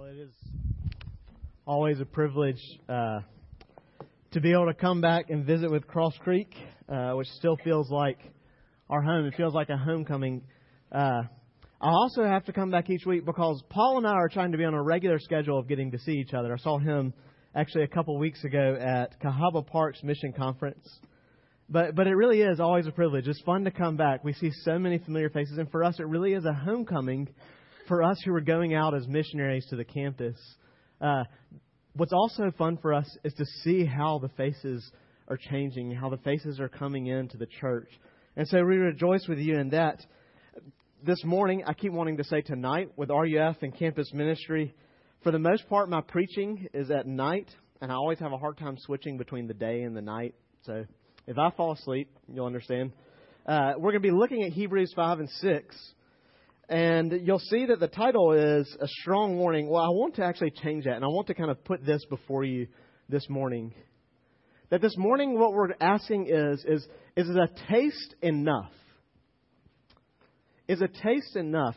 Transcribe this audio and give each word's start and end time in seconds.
Well, 0.00 0.08
it 0.08 0.18
is 0.18 0.32
always 1.66 2.00
a 2.00 2.06
privilege 2.06 2.62
uh, 2.88 3.20
to 4.30 4.40
be 4.40 4.50
able 4.50 4.64
to 4.68 4.72
come 4.72 5.02
back 5.02 5.28
and 5.28 5.44
visit 5.44 5.70
with 5.70 5.86
Cross 5.86 6.14
Creek, 6.20 6.50
uh, 6.88 7.12
which 7.12 7.26
still 7.36 7.58
feels 7.62 7.90
like 7.90 8.18
our 8.88 9.02
home. 9.02 9.26
It 9.26 9.34
feels 9.36 9.52
like 9.52 9.68
a 9.68 9.76
homecoming. 9.76 10.40
Uh, 10.90 11.24
I 11.82 11.90
also 11.90 12.24
have 12.24 12.46
to 12.46 12.52
come 12.54 12.70
back 12.70 12.88
each 12.88 13.04
week 13.04 13.26
because 13.26 13.62
Paul 13.68 13.98
and 13.98 14.06
I 14.06 14.12
are 14.12 14.30
trying 14.30 14.52
to 14.52 14.58
be 14.58 14.64
on 14.64 14.72
a 14.72 14.82
regular 14.82 15.18
schedule 15.18 15.58
of 15.58 15.68
getting 15.68 15.90
to 15.90 15.98
see 15.98 16.12
each 16.12 16.32
other. 16.32 16.54
I 16.54 16.56
saw 16.56 16.78
him 16.78 17.12
actually 17.54 17.84
a 17.84 17.88
couple 17.88 18.18
weeks 18.18 18.42
ago 18.42 18.78
at 18.80 19.20
Cahaba 19.20 19.66
Park's 19.66 20.02
mission 20.02 20.32
conference. 20.32 20.88
But 21.68 21.94
but 21.94 22.06
it 22.06 22.14
really 22.14 22.40
is 22.40 22.58
always 22.58 22.86
a 22.86 22.92
privilege. 22.92 23.28
It's 23.28 23.42
fun 23.42 23.64
to 23.64 23.70
come 23.70 23.98
back. 23.98 24.24
We 24.24 24.32
see 24.32 24.50
so 24.64 24.78
many 24.78 24.96
familiar 24.96 25.28
faces, 25.28 25.58
and 25.58 25.70
for 25.70 25.84
us, 25.84 26.00
it 26.00 26.06
really 26.06 26.32
is 26.32 26.46
a 26.46 26.54
homecoming 26.54 27.28
for 27.90 28.04
us 28.04 28.22
who 28.24 28.32
are 28.32 28.40
going 28.40 28.72
out 28.72 28.94
as 28.94 29.08
missionaries 29.08 29.66
to 29.66 29.74
the 29.74 29.84
campus. 29.84 30.36
Uh, 31.00 31.24
what's 31.94 32.12
also 32.12 32.52
fun 32.56 32.78
for 32.80 32.94
us 32.94 33.18
is 33.24 33.34
to 33.34 33.44
see 33.64 33.84
how 33.84 34.20
the 34.20 34.28
faces 34.36 34.88
are 35.26 35.36
changing, 35.36 35.90
how 35.90 36.08
the 36.08 36.16
faces 36.18 36.60
are 36.60 36.68
coming 36.68 37.08
into 37.08 37.36
the 37.36 37.48
church. 37.60 37.90
And 38.36 38.46
so 38.46 38.58
we 38.58 38.76
rejoice 38.76 39.26
with 39.28 39.38
you 39.38 39.58
in 39.58 39.70
that. 39.70 39.98
This 41.04 41.24
morning, 41.24 41.64
I 41.66 41.72
keep 41.72 41.90
wanting 41.90 42.18
to 42.18 42.24
say 42.24 42.42
tonight 42.42 42.90
with 42.94 43.10
RUF 43.10 43.56
and 43.60 43.76
campus 43.76 44.12
ministry, 44.14 44.72
for 45.24 45.32
the 45.32 45.40
most 45.40 45.68
part, 45.68 45.90
my 45.90 46.00
preaching 46.00 46.68
is 46.72 46.92
at 46.92 47.08
night, 47.08 47.48
and 47.80 47.90
I 47.90 47.96
always 47.96 48.20
have 48.20 48.32
a 48.32 48.38
hard 48.38 48.56
time 48.56 48.76
switching 48.78 49.18
between 49.18 49.48
the 49.48 49.54
day 49.54 49.82
and 49.82 49.96
the 49.96 50.02
night. 50.02 50.36
So 50.62 50.84
if 51.26 51.38
I 51.38 51.50
fall 51.56 51.72
asleep, 51.72 52.08
you'll 52.32 52.46
understand. 52.46 52.92
Uh, 53.46 53.72
we're 53.78 53.90
going 53.90 54.02
to 54.02 54.08
be 54.08 54.14
looking 54.14 54.44
at 54.44 54.52
Hebrews 54.52 54.92
5 54.94 55.18
and 55.18 55.28
6. 55.28 55.92
And 56.70 57.26
you'll 57.26 57.40
see 57.40 57.66
that 57.66 57.80
the 57.80 57.88
title 57.88 58.30
is 58.30 58.76
A 58.80 58.86
Strong 58.86 59.36
Warning. 59.36 59.68
Well, 59.68 59.82
I 59.82 59.88
want 59.88 60.14
to 60.14 60.24
actually 60.24 60.52
change 60.52 60.84
that, 60.84 60.94
and 60.94 61.04
I 61.04 61.08
want 61.08 61.26
to 61.26 61.34
kind 61.34 61.50
of 61.50 61.64
put 61.64 61.84
this 61.84 62.04
before 62.08 62.44
you 62.44 62.68
this 63.08 63.28
morning. 63.28 63.74
That 64.70 64.80
this 64.80 64.96
morning, 64.96 65.36
what 65.36 65.52
we're 65.52 65.70
asking 65.80 66.28
is, 66.28 66.64
is, 66.64 66.86
is 67.16 67.28
a 67.28 67.48
taste 67.68 68.14
enough? 68.22 68.70
Is 70.68 70.80
a 70.80 70.86
taste 70.86 71.34
enough? 71.34 71.74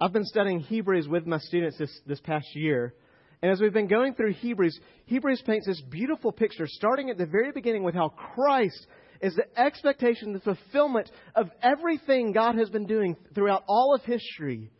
I've 0.00 0.12
been 0.12 0.24
studying 0.24 0.58
Hebrews 0.58 1.06
with 1.06 1.28
my 1.28 1.38
students 1.38 1.78
this, 1.78 1.96
this 2.04 2.20
past 2.20 2.48
year. 2.56 2.92
And 3.40 3.52
as 3.52 3.60
we've 3.60 3.72
been 3.72 3.86
going 3.86 4.14
through 4.14 4.32
Hebrews, 4.32 4.76
Hebrews 5.06 5.44
paints 5.46 5.68
this 5.68 5.80
beautiful 5.90 6.32
picture, 6.32 6.66
starting 6.66 7.08
at 7.08 7.18
the 7.18 7.26
very 7.26 7.52
beginning 7.52 7.84
with 7.84 7.94
how 7.94 8.08
Christ 8.08 8.84
is 9.20 9.34
the 9.34 9.60
expectation, 9.60 10.32
the 10.32 10.40
fulfillment 10.40 11.10
of 11.34 11.50
everything 11.62 12.32
God 12.32 12.56
has 12.56 12.70
been 12.70 12.86
doing 12.86 13.16
throughout 13.34 13.64
all 13.68 13.94
of 13.94 14.02
history. 14.02 14.70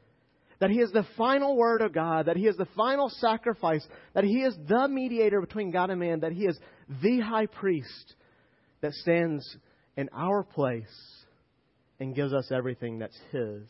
That 0.61 0.71
He 0.71 0.81
is 0.81 0.93
the 0.93 1.07
final 1.17 1.57
word 1.57 1.83
of 1.83 1.93
God, 1.93 2.27
that 2.27 2.37
He 2.37 2.47
is 2.47 2.57
the 2.57 2.69
final 2.77 3.09
sacrifice, 3.09 3.87
that 4.15 4.25
He 4.25 4.43
is 4.43 4.57
the 4.69 4.89
mediator 4.89 5.41
between 5.41 5.71
God 5.71 5.91
and 5.91 6.01
man, 6.01 6.21
that 6.21 6.33
He 6.33 6.47
is 6.47 6.59
the 7.03 7.21
high 7.21 7.47
priest 7.47 8.15
that 8.81 8.93
stands 8.93 9.57
in 9.97 10.09
our 10.13 10.43
place 10.43 10.85
and 12.01 12.15
gives 12.15 12.33
us 12.33 12.51
everything 12.53 12.98
that's 12.98 13.19
His. 13.33 13.63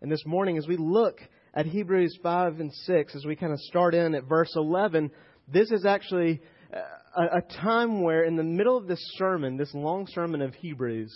And 0.00 0.10
this 0.10 0.24
morning, 0.24 0.58
as 0.58 0.66
we 0.66 0.76
look 0.76 1.20
at 1.54 1.66
Hebrews 1.66 2.18
5 2.22 2.60
and 2.60 2.72
6, 2.72 3.14
as 3.16 3.24
we 3.24 3.36
kind 3.36 3.52
of 3.52 3.58
start 3.60 3.94
in 3.94 4.14
at 4.14 4.24
verse 4.24 4.52
11, 4.54 5.10
this 5.52 5.70
is 5.70 5.84
actually 5.84 6.40
a, 6.72 7.38
a 7.38 7.42
time 7.60 8.02
where, 8.02 8.24
in 8.24 8.36
the 8.36 8.42
middle 8.42 8.76
of 8.76 8.86
this 8.86 9.02
sermon, 9.16 9.56
this 9.56 9.72
long 9.74 10.06
sermon 10.08 10.42
of 10.42 10.54
Hebrews, 10.54 11.12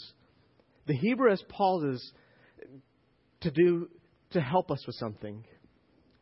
the 0.86 0.98
Hebrewist 0.98 1.48
pauses 1.48 2.12
to 3.40 3.50
do 3.50 3.88
to 4.30 4.40
help 4.40 4.70
us 4.70 4.84
with 4.86 4.96
something. 4.96 5.44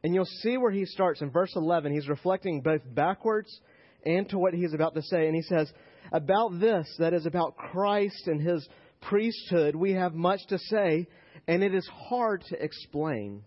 And 0.02 0.14
you'll 0.14 0.24
see 0.24 0.56
where 0.56 0.70
he 0.70 0.84
starts 0.86 1.20
in 1.20 1.30
verse 1.30 1.52
11. 1.54 1.92
He's 1.92 2.08
reflecting 2.08 2.62
both 2.62 2.82
backwards 2.94 3.60
and 4.04 4.28
to 4.30 4.38
what 4.38 4.54
he's 4.54 4.72
about 4.72 4.94
to 4.94 5.02
say. 5.02 5.26
And 5.26 5.34
he 5.34 5.42
says, 5.42 5.70
About 6.12 6.58
this, 6.58 6.88
that 6.98 7.12
is 7.12 7.26
about 7.26 7.56
Christ 7.56 8.26
and 8.26 8.40
his 8.40 8.66
priesthood, 9.02 9.76
we 9.76 9.92
have 9.92 10.14
much 10.14 10.40
to 10.48 10.58
say, 10.58 11.06
and 11.46 11.62
it 11.62 11.74
is 11.74 11.88
hard 12.08 12.42
to 12.48 12.62
explain. 12.62 13.42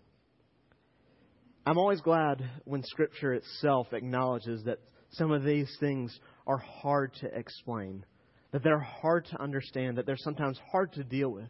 I'm 1.66 1.78
always 1.78 2.00
glad 2.00 2.42
when 2.64 2.82
Scripture 2.84 3.34
itself 3.34 3.92
acknowledges 3.92 4.62
that 4.64 4.78
some 5.14 5.32
of 5.32 5.42
these 5.42 5.74
things 5.80 6.18
are 6.46 6.58
hard 6.58 7.14
to 7.20 7.26
explain, 7.26 8.04
that 8.52 8.62
they're 8.62 8.78
hard 8.78 9.26
to 9.26 9.40
understand, 9.40 9.98
that 9.98 10.06
they're 10.06 10.16
sometimes 10.16 10.58
hard 10.70 10.92
to 10.94 11.04
deal 11.04 11.30
with. 11.30 11.48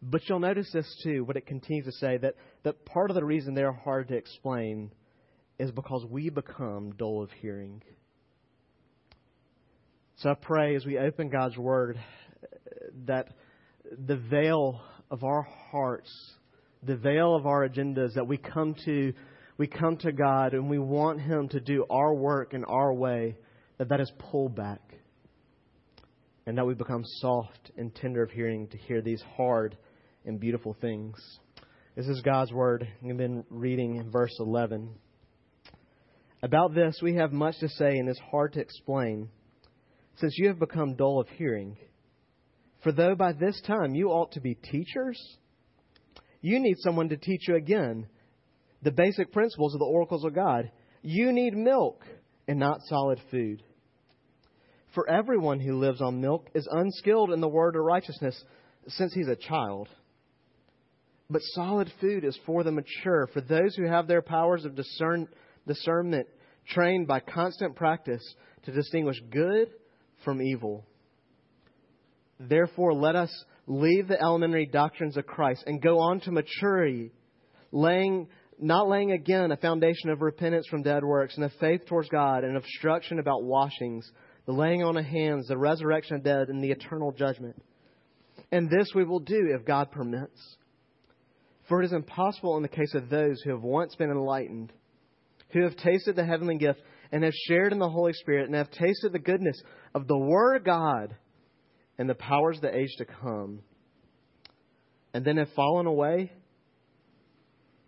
But 0.00 0.22
you'll 0.28 0.38
notice 0.38 0.70
this 0.72 1.00
too, 1.02 1.24
what 1.24 1.36
it 1.36 1.46
continues 1.46 1.86
to 1.86 1.92
say, 1.92 2.18
that, 2.18 2.34
that 2.62 2.84
part 2.84 3.10
of 3.10 3.16
the 3.16 3.24
reason 3.24 3.54
they're 3.54 3.72
hard 3.72 4.08
to 4.08 4.14
explain 4.14 4.92
is 5.58 5.70
because 5.72 6.04
we 6.08 6.30
become 6.30 6.92
dull 6.96 7.22
of 7.22 7.30
hearing. 7.32 7.82
So 10.16 10.30
I 10.30 10.34
pray 10.34 10.76
as 10.76 10.86
we 10.86 10.98
open 10.98 11.30
God's 11.30 11.56
Word 11.56 11.98
that 13.06 13.28
the 14.06 14.16
veil 14.16 14.80
of 15.10 15.24
our 15.24 15.42
hearts 15.70 16.12
the 16.82 16.96
veil 16.96 17.34
of 17.34 17.46
our 17.46 17.68
agendas 17.68 18.14
that 18.14 18.26
we 18.26 18.36
come 18.36 18.74
to 18.84 19.12
we 19.58 19.66
come 19.66 19.96
to 19.98 20.12
God 20.12 20.54
and 20.54 20.70
we 20.70 20.78
want 20.78 21.20
him 21.20 21.48
to 21.48 21.60
do 21.60 21.84
our 21.90 22.14
work 22.14 22.54
in 22.54 22.64
our 22.64 22.94
way 22.94 23.36
that 23.76 23.88
that 23.88 24.00
is 24.00 24.10
pulled 24.18 24.54
back 24.54 24.80
and 26.46 26.56
that 26.56 26.64
we 26.64 26.74
become 26.74 27.02
soft 27.04 27.72
and 27.76 27.94
tender 27.94 28.22
of 28.22 28.30
hearing 28.30 28.68
to 28.68 28.78
hear 28.78 29.02
these 29.02 29.22
hard 29.36 29.76
and 30.24 30.38
beautiful 30.38 30.76
things. 30.80 31.16
This 31.96 32.06
is 32.06 32.22
God's 32.22 32.52
word. 32.52 32.86
We've 33.02 33.16
been 33.16 33.44
reading 33.50 33.96
in 33.96 34.10
verse 34.10 34.34
11. 34.38 34.90
About 36.40 36.72
this 36.72 37.00
we 37.02 37.16
have 37.16 37.32
much 37.32 37.58
to 37.58 37.68
say 37.68 37.98
and 37.98 38.08
it's 38.08 38.20
hard 38.30 38.52
to 38.52 38.60
explain 38.60 39.28
since 40.18 40.38
you 40.38 40.46
have 40.48 40.60
become 40.60 40.94
dull 40.94 41.20
of 41.20 41.28
hearing. 41.30 41.76
For 42.84 42.92
though 42.92 43.16
by 43.16 43.32
this 43.32 43.60
time 43.66 43.96
you 43.96 44.10
ought 44.10 44.32
to 44.32 44.40
be 44.40 44.54
teachers, 44.54 45.20
you 46.40 46.60
need 46.60 46.76
someone 46.78 47.08
to 47.08 47.16
teach 47.16 47.48
you 47.48 47.56
again 47.56 48.06
the 48.82 48.90
basic 48.90 49.32
principles 49.32 49.74
of 49.74 49.80
the 49.80 49.86
oracles 49.86 50.24
of 50.24 50.34
God. 50.34 50.70
You 51.02 51.32
need 51.32 51.56
milk 51.56 52.04
and 52.46 52.58
not 52.58 52.80
solid 52.88 53.20
food. 53.30 53.62
For 54.94 55.08
everyone 55.08 55.60
who 55.60 55.78
lives 55.78 56.00
on 56.00 56.20
milk 56.20 56.48
is 56.54 56.68
unskilled 56.70 57.30
in 57.32 57.40
the 57.40 57.48
word 57.48 57.76
of 57.76 57.82
righteousness 57.82 58.42
since 58.88 59.12
he's 59.14 59.28
a 59.28 59.36
child. 59.36 59.88
But 61.30 61.42
solid 61.54 61.92
food 62.00 62.24
is 62.24 62.38
for 62.46 62.64
the 62.64 62.72
mature, 62.72 63.28
for 63.32 63.42
those 63.42 63.76
who 63.76 63.86
have 63.86 64.06
their 64.06 64.22
powers 64.22 64.64
of 64.64 64.74
discern, 64.74 65.28
discernment 65.66 66.26
trained 66.68 67.06
by 67.06 67.20
constant 67.20 67.76
practice 67.76 68.22
to 68.64 68.72
distinguish 68.72 69.20
good 69.30 69.68
from 70.24 70.40
evil. 70.40 70.84
Therefore, 72.40 72.94
let 72.94 73.14
us 73.14 73.30
leave 73.66 74.08
the 74.08 74.20
elementary 74.20 74.66
doctrines 74.66 75.16
of 75.16 75.26
Christ 75.26 75.64
and 75.66 75.82
go 75.82 75.98
on 75.98 76.20
to 76.20 76.32
maturity, 76.32 77.12
laying 77.72 78.28
not 78.58 78.88
laying 78.88 79.12
again 79.12 79.52
a 79.52 79.56
foundation 79.56 80.10
of 80.10 80.20
repentance 80.20 80.66
from 80.68 80.82
dead 80.82 81.04
works 81.04 81.36
and 81.36 81.44
of 81.44 81.52
faith 81.60 81.86
towards 81.86 82.08
God 82.08 82.44
and 82.44 82.56
obstruction 82.56 83.18
about 83.18 83.44
washings, 83.44 84.10
the 84.46 84.52
laying 84.52 84.82
on 84.82 84.96
of 84.96 85.04
hands, 85.04 85.48
the 85.48 85.58
resurrection 85.58 86.16
of 86.16 86.24
dead, 86.24 86.48
and 86.48 86.62
the 86.62 86.70
eternal 86.70 87.12
judgment. 87.12 87.60
And 88.50 88.70
this 88.70 88.92
we 88.94 89.04
will 89.04 89.20
do 89.20 89.54
if 89.54 89.64
God 89.64 89.90
permits. 89.90 90.56
For 91.68 91.82
it 91.82 91.86
is 91.86 91.92
impossible 91.92 92.56
in 92.56 92.62
the 92.62 92.68
case 92.68 92.94
of 92.94 93.10
those 93.10 93.40
who 93.42 93.50
have 93.50 93.62
once 93.62 93.94
been 93.94 94.10
enlightened, 94.10 94.72
who 95.52 95.62
have 95.64 95.76
tasted 95.76 96.16
the 96.16 96.24
heavenly 96.24 96.56
gift, 96.56 96.80
and 97.12 97.22
have 97.24 97.34
shared 97.46 97.72
in 97.72 97.78
the 97.78 97.88
Holy 97.88 98.12
Spirit, 98.14 98.46
and 98.46 98.54
have 98.54 98.70
tasted 98.70 99.12
the 99.12 99.18
goodness 99.18 99.60
of 99.94 100.06
the 100.06 100.18
Word 100.18 100.56
of 100.56 100.64
God 100.64 101.14
and 101.98 102.08
the 102.08 102.14
powers 102.14 102.56
of 102.56 102.62
the 102.62 102.76
age 102.76 102.94
to 102.98 103.04
come, 103.04 103.60
and 105.12 105.24
then 105.24 105.36
have 105.36 105.52
fallen 105.54 105.86
away, 105.86 106.32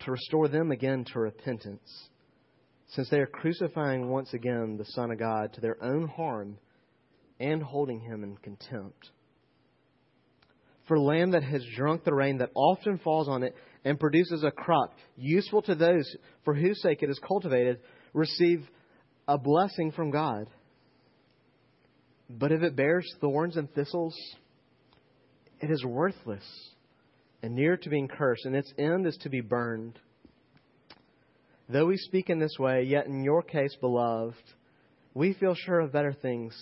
to 0.00 0.10
restore 0.10 0.48
them 0.48 0.70
again 0.70 1.04
to 1.12 1.20
repentance, 1.20 2.08
since 2.88 3.08
they 3.10 3.18
are 3.18 3.26
crucifying 3.26 4.08
once 4.08 4.32
again 4.34 4.76
the 4.76 4.84
Son 4.86 5.10
of 5.10 5.18
God 5.18 5.52
to 5.54 5.60
their 5.60 5.82
own 5.82 6.08
harm 6.08 6.58
and 7.38 7.62
holding 7.62 8.00
him 8.00 8.24
in 8.24 8.36
contempt. 8.36 9.10
For 10.88 10.98
land 10.98 11.34
that 11.34 11.44
has 11.44 11.64
drunk 11.76 12.04
the 12.04 12.14
rain 12.14 12.38
that 12.38 12.50
often 12.54 12.98
falls 12.98 13.28
on 13.28 13.42
it 13.42 13.54
and 13.84 14.00
produces 14.00 14.42
a 14.42 14.50
crop 14.50 14.94
useful 15.16 15.62
to 15.62 15.74
those 15.74 16.16
for 16.44 16.54
whose 16.54 16.82
sake 16.82 17.02
it 17.02 17.10
is 17.10 17.20
cultivated, 17.26 17.78
receive 18.12 18.66
a 19.28 19.38
blessing 19.38 19.92
from 19.92 20.10
God. 20.10 20.46
But 22.28 22.52
if 22.52 22.62
it 22.62 22.76
bears 22.76 23.08
thorns 23.20 23.56
and 23.56 23.72
thistles, 23.72 24.16
it 25.60 25.70
is 25.70 25.84
worthless 25.84 26.44
and 27.42 27.54
near 27.54 27.76
to 27.76 27.88
being 27.88 28.08
cursed, 28.08 28.44
and 28.44 28.54
its 28.54 28.72
end 28.78 29.06
is 29.06 29.16
to 29.18 29.30
be 29.30 29.40
burned. 29.40 29.98
Though 31.68 31.86
we 31.86 31.96
speak 31.96 32.30
in 32.30 32.38
this 32.38 32.56
way, 32.58 32.82
yet 32.82 33.06
in 33.06 33.22
your 33.22 33.42
case, 33.42 33.74
beloved, 33.80 34.42
we 35.14 35.32
feel 35.34 35.54
sure 35.54 35.80
of 35.80 35.92
better 35.92 36.12
things, 36.12 36.54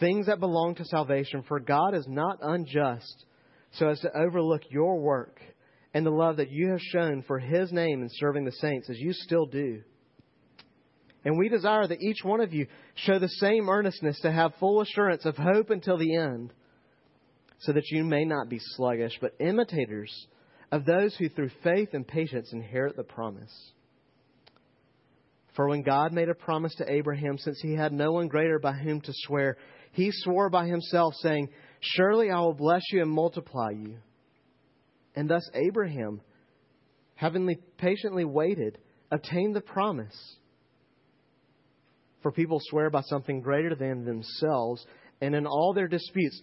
things 0.00 0.26
that 0.26 0.40
belong 0.40 0.74
to 0.76 0.84
salvation, 0.84 1.44
for 1.46 1.60
God 1.60 1.94
is 1.94 2.06
not 2.08 2.38
unjust 2.42 3.24
so 3.72 3.88
as 3.88 4.00
to 4.00 4.16
overlook 4.16 4.62
your 4.70 4.98
work 4.98 5.40
and 5.92 6.04
the 6.04 6.10
love 6.10 6.38
that 6.38 6.50
you 6.50 6.70
have 6.70 6.80
shown 6.80 7.22
for 7.22 7.38
his 7.38 7.72
name 7.72 8.02
in 8.02 8.08
serving 8.12 8.44
the 8.44 8.52
saints 8.52 8.90
as 8.90 8.98
you 8.98 9.12
still 9.12 9.46
do. 9.46 9.82
And 11.24 11.38
we 11.38 11.48
desire 11.48 11.86
that 11.86 12.02
each 12.02 12.22
one 12.22 12.40
of 12.40 12.52
you 12.52 12.66
show 12.96 13.18
the 13.18 13.28
same 13.28 13.68
earnestness 13.68 14.20
to 14.20 14.32
have 14.32 14.52
full 14.60 14.80
assurance 14.80 15.24
of 15.24 15.36
hope 15.36 15.70
until 15.70 15.96
the 15.96 16.16
end, 16.16 16.52
so 17.64 17.72
that 17.72 17.90
you 17.90 18.04
may 18.04 18.24
not 18.24 18.48
be 18.48 18.58
sluggish, 18.60 19.18
but 19.20 19.34
imitators 19.40 20.26
of 20.70 20.84
those 20.84 21.14
who 21.16 21.28
through 21.28 21.50
faith 21.62 21.90
and 21.92 22.06
patience 22.06 22.52
inherit 22.52 22.96
the 22.96 23.04
promise. 23.04 23.72
For 25.54 25.68
when 25.68 25.82
God 25.82 26.12
made 26.12 26.28
a 26.28 26.34
promise 26.34 26.74
to 26.76 26.92
Abraham, 26.92 27.38
since 27.38 27.60
he 27.60 27.74
had 27.74 27.92
no 27.92 28.12
one 28.12 28.28
greater 28.28 28.58
by 28.58 28.72
whom 28.72 29.00
to 29.00 29.12
swear, 29.12 29.56
he 29.92 30.10
swore 30.10 30.50
by 30.50 30.66
himself, 30.66 31.14
saying, 31.20 31.48
Surely 31.80 32.30
I 32.30 32.40
will 32.40 32.54
bless 32.54 32.82
you 32.90 33.02
and 33.02 33.10
multiply 33.10 33.70
you. 33.70 33.98
And 35.14 35.30
thus 35.30 35.48
Abraham, 35.54 36.20
having 37.14 37.48
patiently 37.78 38.24
waited, 38.24 38.78
obtained 39.12 39.54
the 39.54 39.60
promise. 39.60 40.36
For 42.22 42.32
people 42.32 42.58
swear 42.60 42.90
by 42.90 43.02
something 43.02 43.40
greater 43.40 43.76
than 43.76 44.04
themselves, 44.04 44.84
and 45.20 45.34
in 45.36 45.46
all 45.46 45.72
their 45.72 45.88
disputes, 45.88 46.42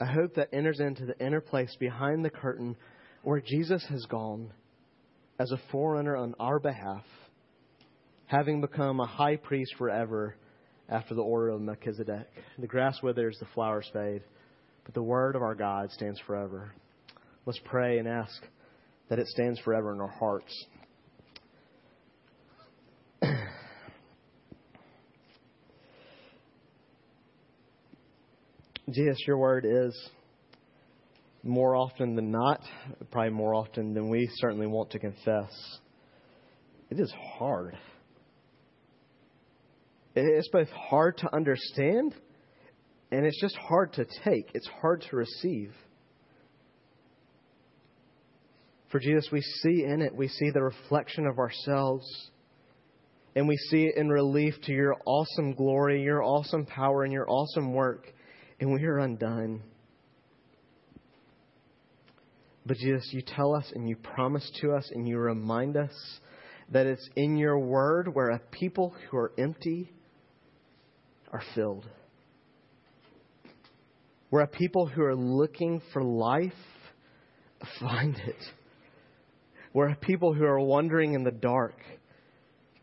a 0.00 0.06
hope 0.06 0.34
that 0.34 0.48
enters 0.52 0.80
into 0.80 1.06
the 1.06 1.18
inner 1.24 1.40
place 1.40 1.74
behind 1.78 2.24
the 2.24 2.30
curtain 2.30 2.76
where 3.22 3.40
Jesus 3.40 3.84
has 3.88 4.04
gone 4.06 4.52
as 5.38 5.50
a 5.50 5.60
forerunner 5.70 6.16
on 6.16 6.34
our 6.38 6.58
behalf, 6.58 7.04
having 8.26 8.60
become 8.60 9.00
a 9.00 9.06
high 9.06 9.36
priest 9.36 9.74
forever 9.78 10.36
after 10.88 11.14
the 11.14 11.22
order 11.22 11.50
of 11.50 11.60
Melchizedek. 11.60 12.28
The 12.58 12.66
grass 12.66 13.00
withers, 13.02 13.36
the 13.40 13.46
flowers 13.54 13.88
fade, 13.92 14.22
but 14.84 14.94
the 14.94 15.02
word 15.02 15.36
of 15.36 15.42
our 15.42 15.54
God 15.54 15.90
stands 15.90 16.20
forever. 16.26 16.72
Let's 17.46 17.60
pray 17.64 17.98
and 17.98 18.08
ask 18.08 18.42
that 19.08 19.18
it 19.18 19.26
stands 19.28 19.60
forever 19.60 19.92
in 19.92 20.00
our 20.00 20.08
hearts. 20.08 20.52
Jesus, 28.94 29.18
your 29.26 29.38
word 29.38 29.66
is 29.68 30.10
more 31.42 31.74
often 31.74 32.14
than 32.14 32.30
not, 32.30 32.60
probably 33.10 33.30
more 33.30 33.54
often 33.54 33.92
than 33.92 34.08
we 34.08 34.28
certainly 34.36 34.66
want 34.66 34.90
to 34.90 34.98
confess. 34.98 35.50
It 36.90 37.00
is 37.00 37.12
hard. 37.38 37.76
It's 40.14 40.48
both 40.48 40.68
hard 40.68 41.18
to 41.18 41.34
understand 41.34 42.14
and 43.10 43.26
it's 43.26 43.40
just 43.40 43.56
hard 43.56 43.92
to 43.94 44.06
take. 44.24 44.50
It's 44.54 44.68
hard 44.80 45.04
to 45.10 45.16
receive. 45.16 45.72
For 48.90 49.00
Jesus, 49.00 49.28
we 49.32 49.40
see 49.40 49.84
in 49.84 50.02
it, 50.02 50.14
we 50.14 50.28
see 50.28 50.50
the 50.50 50.62
reflection 50.62 51.26
of 51.26 51.38
ourselves. 51.38 52.06
And 53.34 53.48
we 53.48 53.56
see 53.56 53.86
it 53.86 53.96
in 53.96 54.08
relief 54.08 54.54
to 54.64 54.72
your 54.72 54.94
awesome 55.04 55.54
glory, 55.54 56.02
your 56.02 56.22
awesome 56.22 56.64
power, 56.64 57.02
and 57.02 57.12
your 57.12 57.28
awesome 57.28 57.72
work. 57.72 58.06
And 58.60 58.72
we 58.72 58.84
are 58.84 58.98
undone. 58.98 59.62
But 62.66 62.78
Jesus, 62.78 63.08
you 63.12 63.22
tell 63.22 63.54
us 63.54 63.70
and 63.74 63.88
you 63.88 63.96
promise 63.96 64.50
to 64.60 64.72
us 64.72 64.90
and 64.92 65.06
you 65.06 65.18
remind 65.18 65.76
us 65.76 65.92
that 66.70 66.86
it's 66.86 67.08
in 67.14 67.36
your 67.36 67.58
word 67.58 68.14
where 68.14 68.30
a 68.30 68.38
people 68.38 68.94
who 69.10 69.16
are 69.18 69.32
empty 69.38 69.92
are 71.30 71.42
filled. 71.54 71.86
Where 74.30 74.44
a 74.44 74.48
people 74.48 74.86
who 74.86 75.02
are 75.02 75.14
looking 75.14 75.82
for 75.92 76.02
life 76.02 76.52
find 77.80 78.16
it. 78.16 78.42
Where 79.72 79.88
a 79.88 79.96
people 79.96 80.32
who 80.32 80.44
are 80.44 80.60
wandering 80.60 81.14
in 81.14 81.24
the 81.24 81.32
dark 81.32 81.76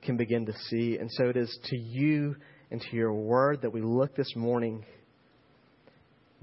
can 0.04 0.18
begin 0.18 0.46
to 0.46 0.54
see. 0.70 0.98
And 0.98 1.10
so 1.12 1.30
it 1.30 1.38
is 1.38 1.60
to 1.66 1.78
you 1.78 2.36
and 2.70 2.82
to 2.82 2.96
your 2.96 3.14
word 3.14 3.62
that 3.62 3.74
we 3.74 3.82
look 3.82 4.16
this 4.16 4.34
morning, 4.36 4.86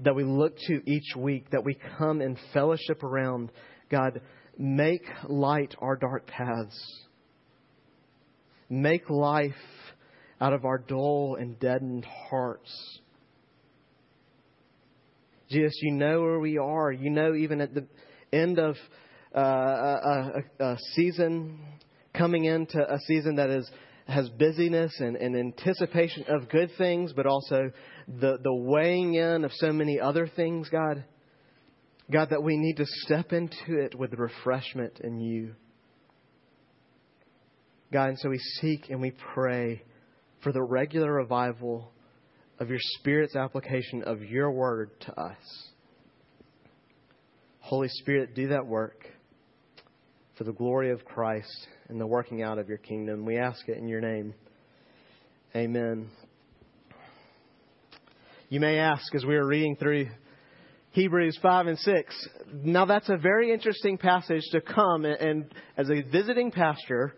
that 0.01 0.15
we 0.15 0.23
look 0.23 0.57
to 0.67 0.81
each 0.89 1.15
week, 1.15 1.49
that 1.51 1.63
we 1.63 1.77
come 1.97 2.21
in 2.21 2.37
fellowship 2.53 3.03
around. 3.03 3.51
God, 3.89 4.21
make 4.57 5.03
light 5.27 5.75
our 5.79 5.95
dark 5.95 6.27
paths. 6.27 6.77
Make 8.69 9.09
life 9.09 9.51
out 10.39 10.53
of 10.53 10.63
our 10.63 10.77
dull 10.77 11.37
and 11.39 11.59
deadened 11.59 12.05
hearts. 12.29 12.99
Jesus, 15.49 15.77
you 15.81 15.91
know 15.93 16.21
where 16.21 16.39
we 16.39 16.57
are. 16.57 16.91
You 16.91 17.09
know, 17.09 17.33
even 17.33 17.59
at 17.59 17.73
the 17.73 17.87
end 18.31 18.59
of 18.59 18.75
uh, 19.35 19.39
a, 19.39 20.43
a, 20.59 20.63
a, 20.63 20.77
season, 20.93 21.59
coming 22.13 22.45
into 22.45 22.79
a 22.79 22.99
season 23.07 23.35
that 23.35 23.49
is 23.49 23.69
has 24.07 24.27
busyness 24.29 24.91
and, 24.99 25.15
and 25.15 25.35
anticipation 25.35 26.25
of 26.29 26.49
good 26.49 26.69
things, 26.77 27.13
but 27.13 27.25
also 27.25 27.71
the, 28.09 28.39
the 28.41 28.53
weighing 28.53 29.15
in 29.15 29.45
of 29.45 29.51
so 29.53 29.71
many 29.71 29.99
other 29.99 30.27
things, 30.27 30.67
God. 30.69 31.03
God, 32.11 32.31
that 32.31 32.41
we 32.41 32.57
need 32.57 32.77
to 32.77 32.85
step 32.85 33.33
into 33.33 33.79
it 33.79 33.93
with 33.93 34.13
refreshment 34.13 34.99
in 35.01 35.19
you. 35.19 35.53
God, 37.93 38.09
and 38.09 38.19
so 38.19 38.29
we 38.29 38.39
seek 38.61 38.89
and 38.89 38.99
we 38.99 39.11
pray 39.11 39.83
for 40.41 40.51
the 40.51 40.61
regular 40.61 41.13
revival 41.13 41.91
of 42.59 42.69
your 42.69 42.79
Spirit's 42.99 43.35
application 43.35 44.03
of 44.03 44.23
your 44.23 44.51
word 44.51 44.91
to 45.01 45.19
us. 45.19 45.69
Holy 47.59 47.89
Spirit, 47.89 48.33
do 48.33 48.47
that 48.47 48.65
work 48.65 49.05
for 50.35 50.45
the 50.45 50.53
glory 50.53 50.91
of 50.91 51.05
Christ 51.05 51.67
and 51.89 52.01
the 52.01 52.07
working 52.07 52.41
out 52.41 52.57
of 52.57 52.67
your 52.67 52.77
kingdom. 52.79 53.25
We 53.25 53.37
ask 53.37 53.67
it 53.67 53.77
in 53.77 53.87
your 53.87 54.01
name. 54.01 54.33
Amen. 55.55 56.09
You 58.51 58.59
may 58.59 58.79
ask, 58.79 59.13
as 59.13 59.23
we 59.23 59.35
are 59.35 59.45
reading 59.45 59.75
through 59.75 60.07
Hebrews 60.89 61.37
5 61.39 61.67
and 61.67 61.77
6, 61.77 62.29
now 62.51 62.85
that's 62.85 63.07
a 63.07 63.15
very 63.15 63.53
interesting 63.53 63.95
passage 63.99 64.41
to 64.53 64.59
come 64.59 65.05
and, 65.05 65.21
and 65.21 65.53
as 65.77 65.91
a 65.91 66.01
visiting 66.01 66.49
pastor, 66.49 67.13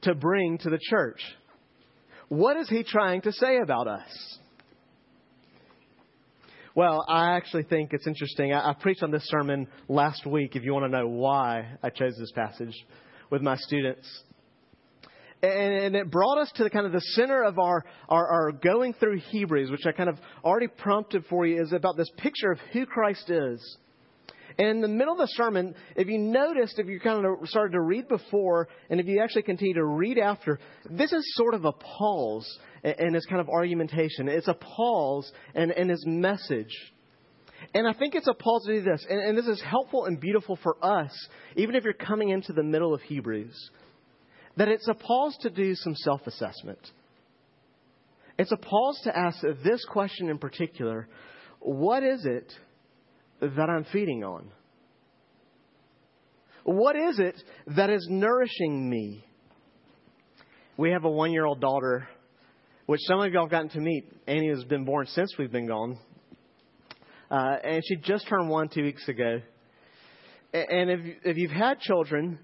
to 0.00 0.14
bring 0.14 0.56
to 0.56 0.70
the 0.70 0.78
church. 0.88 1.20
What 2.28 2.56
is 2.56 2.70
he 2.70 2.84
trying 2.84 3.20
to 3.20 3.32
say 3.32 3.58
about 3.58 3.86
us? 3.86 4.38
Well, 6.74 7.04
I 7.06 7.36
actually 7.36 7.64
think 7.64 7.92
it's 7.92 8.06
interesting. 8.06 8.54
I, 8.54 8.70
I, 8.70 8.72
preached 8.72 9.02
on 9.02 9.10
this 9.10 9.24
sermon 9.24 9.68
last 9.88 10.24
week, 10.24 10.56
if 10.56 10.64
you 10.64 10.72
want 10.72 10.90
to 10.90 10.98
know 10.98 11.06
why 11.06 11.76
I 11.82 11.90
chose 11.90 12.16
this 12.18 12.32
passage 12.32 12.74
with 13.28 13.42
my 13.42 13.56
students. 13.56 14.08
And, 15.42 15.96
it 15.96 16.10
brought 16.10 16.38
us 16.38 16.52
to 16.54 16.64
the 16.64 16.70
kind 16.70 16.86
of 16.86 16.92
the 16.92 17.00
center 17.00 17.42
of 17.42 17.58
our, 17.58 17.84
our, 18.08 18.28
our 18.28 18.52
going 18.52 18.94
through 18.94 19.18
Hebrews, 19.30 19.72
which 19.72 19.86
I 19.86 19.92
kind 19.92 20.08
of 20.08 20.16
already 20.44 20.68
prompted 20.68 21.24
for 21.26 21.44
you, 21.44 21.60
is 21.60 21.72
about 21.72 21.96
this 21.96 22.10
picture 22.16 22.52
of 22.52 22.60
who 22.72 22.86
Christ 22.86 23.28
is. 23.28 23.76
And 24.58 24.68
in 24.68 24.80
the 24.80 24.88
middle 24.88 25.14
of 25.14 25.18
the 25.18 25.26
sermon, 25.28 25.74
if 25.96 26.08
you 26.08 26.18
noticed, 26.18 26.78
if 26.78 26.86
you 26.86 27.00
kind 27.00 27.24
of 27.24 27.48
started 27.48 27.72
to 27.72 27.80
read 27.80 28.06
before, 28.08 28.68
and 28.90 29.00
if 29.00 29.06
you 29.06 29.20
actually 29.20 29.42
continue 29.42 29.74
to 29.74 29.84
read 29.84 30.18
after, 30.18 30.60
this 30.88 31.12
is 31.12 31.34
sort 31.34 31.54
of 31.54 31.64
a 31.64 31.72
pause 31.72 32.58
in 32.84 33.14
his 33.14 33.26
kind 33.26 33.40
of 33.40 33.48
argumentation. 33.48 34.28
It's 34.28 34.48
a 34.48 34.54
pause 34.54 35.30
in, 35.54 35.70
in 35.72 35.88
his 35.88 36.04
message. 36.06 36.74
And 37.74 37.86
I 37.88 37.94
think 37.94 38.14
it's 38.14 38.28
a 38.28 38.34
pause 38.34 38.64
to 38.66 38.74
do 38.74 38.82
this. 38.82 39.04
And, 39.08 39.20
and 39.20 39.38
this 39.38 39.46
is 39.46 39.62
helpful 39.62 40.04
and 40.04 40.20
beautiful 40.20 40.58
for 40.62 40.76
us, 40.82 41.12
even 41.56 41.74
if 41.74 41.84
you're 41.84 41.94
coming 41.94 42.28
into 42.28 42.52
the 42.52 42.62
middle 42.62 42.92
of 42.92 43.00
Hebrews, 43.02 43.70
that 44.56 44.68
it's 44.68 44.88
a 44.88 44.94
pause 44.94 45.36
to 45.42 45.50
do 45.50 45.74
some 45.74 45.94
self 45.94 46.26
assessment. 46.26 46.78
It's 48.38 48.52
a 48.52 48.56
pause 48.56 49.00
to 49.04 49.16
ask 49.16 49.40
this 49.64 49.84
question 49.90 50.28
in 50.28 50.38
particular 50.38 51.08
What 51.60 52.02
is 52.02 52.24
it 52.24 52.52
that 53.40 53.68
I'm 53.68 53.84
feeding 53.92 54.24
on? 54.24 54.50
What 56.64 56.96
is 56.96 57.18
it 57.18 57.42
that 57.76 57.90
is 57.90 58.06
nourishing 58.08 58.88
me? 58.88 59.24
We 60.76 60.90
have 60.90 61.04
a 61.04 61.10
one 61.10 61.32
year 61.32 61.44
old 61.44 61.60
daughter, 61.60 62.08
which 62.86 63.00
some 63.04 63.20
of 63.20 63.32
y'all 63.32 63.44
have 63.44 63.50
gotten 63.50 63.68
to 63.70 63.80
meet. 63.80 64.04
Annie 64.26 64.48
has 64.48 64.64
been 64.64 64.84
born 64.84 65.06
since 65.06 65.34
we've 65.38 65.52
been 65.52 65.66
gone. 65.66 65.98
Uh, 67.30 67.56
and 67.64 67.82
she 67.86 67.96
just 67.96 68.28
turned 68.28 68.48
one 68.48 68.68
two 68.68 68.82
weeks 68.82 69.06
ago. 69.08 69.40
And 70.52 70.90
if, 70.90 71.00
if 71.24 71.36
you've 71.38 71.50
had 71.50 71.80
children, 71.80 72.38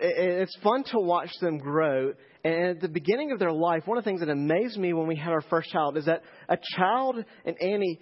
it's 0.00 0.56
fun 0.62 0.84
to 0.92 0.98
watch 0.98 1.30
them 1.40 1.58
grow. 1.58 2.12
And 2.42 2.76
at 2.76 2.80
the 2.80 2.88
beginning 2.88 3.32
of 3.32 3.38
their 3.38 3.52
life, 3.52 3.86
one 3.86 3.96
of 3.96 4.04
the 4.04 4.08
things 4.08 4.20
that 4.20 4.28
amazed 4.28 4.78
me 4.78 4.92
when 4.92 5.06
we 5.06 5.16
had 5.16 5.32
our 5.32 5.40
first 5.42 5.70
child 5.70 5.96
is 5.96 6.04
that 6.06 6.22
a 6.48 6.58
child 6.76 7.16
and 7.44 7.56
Annie, 7.60 8.00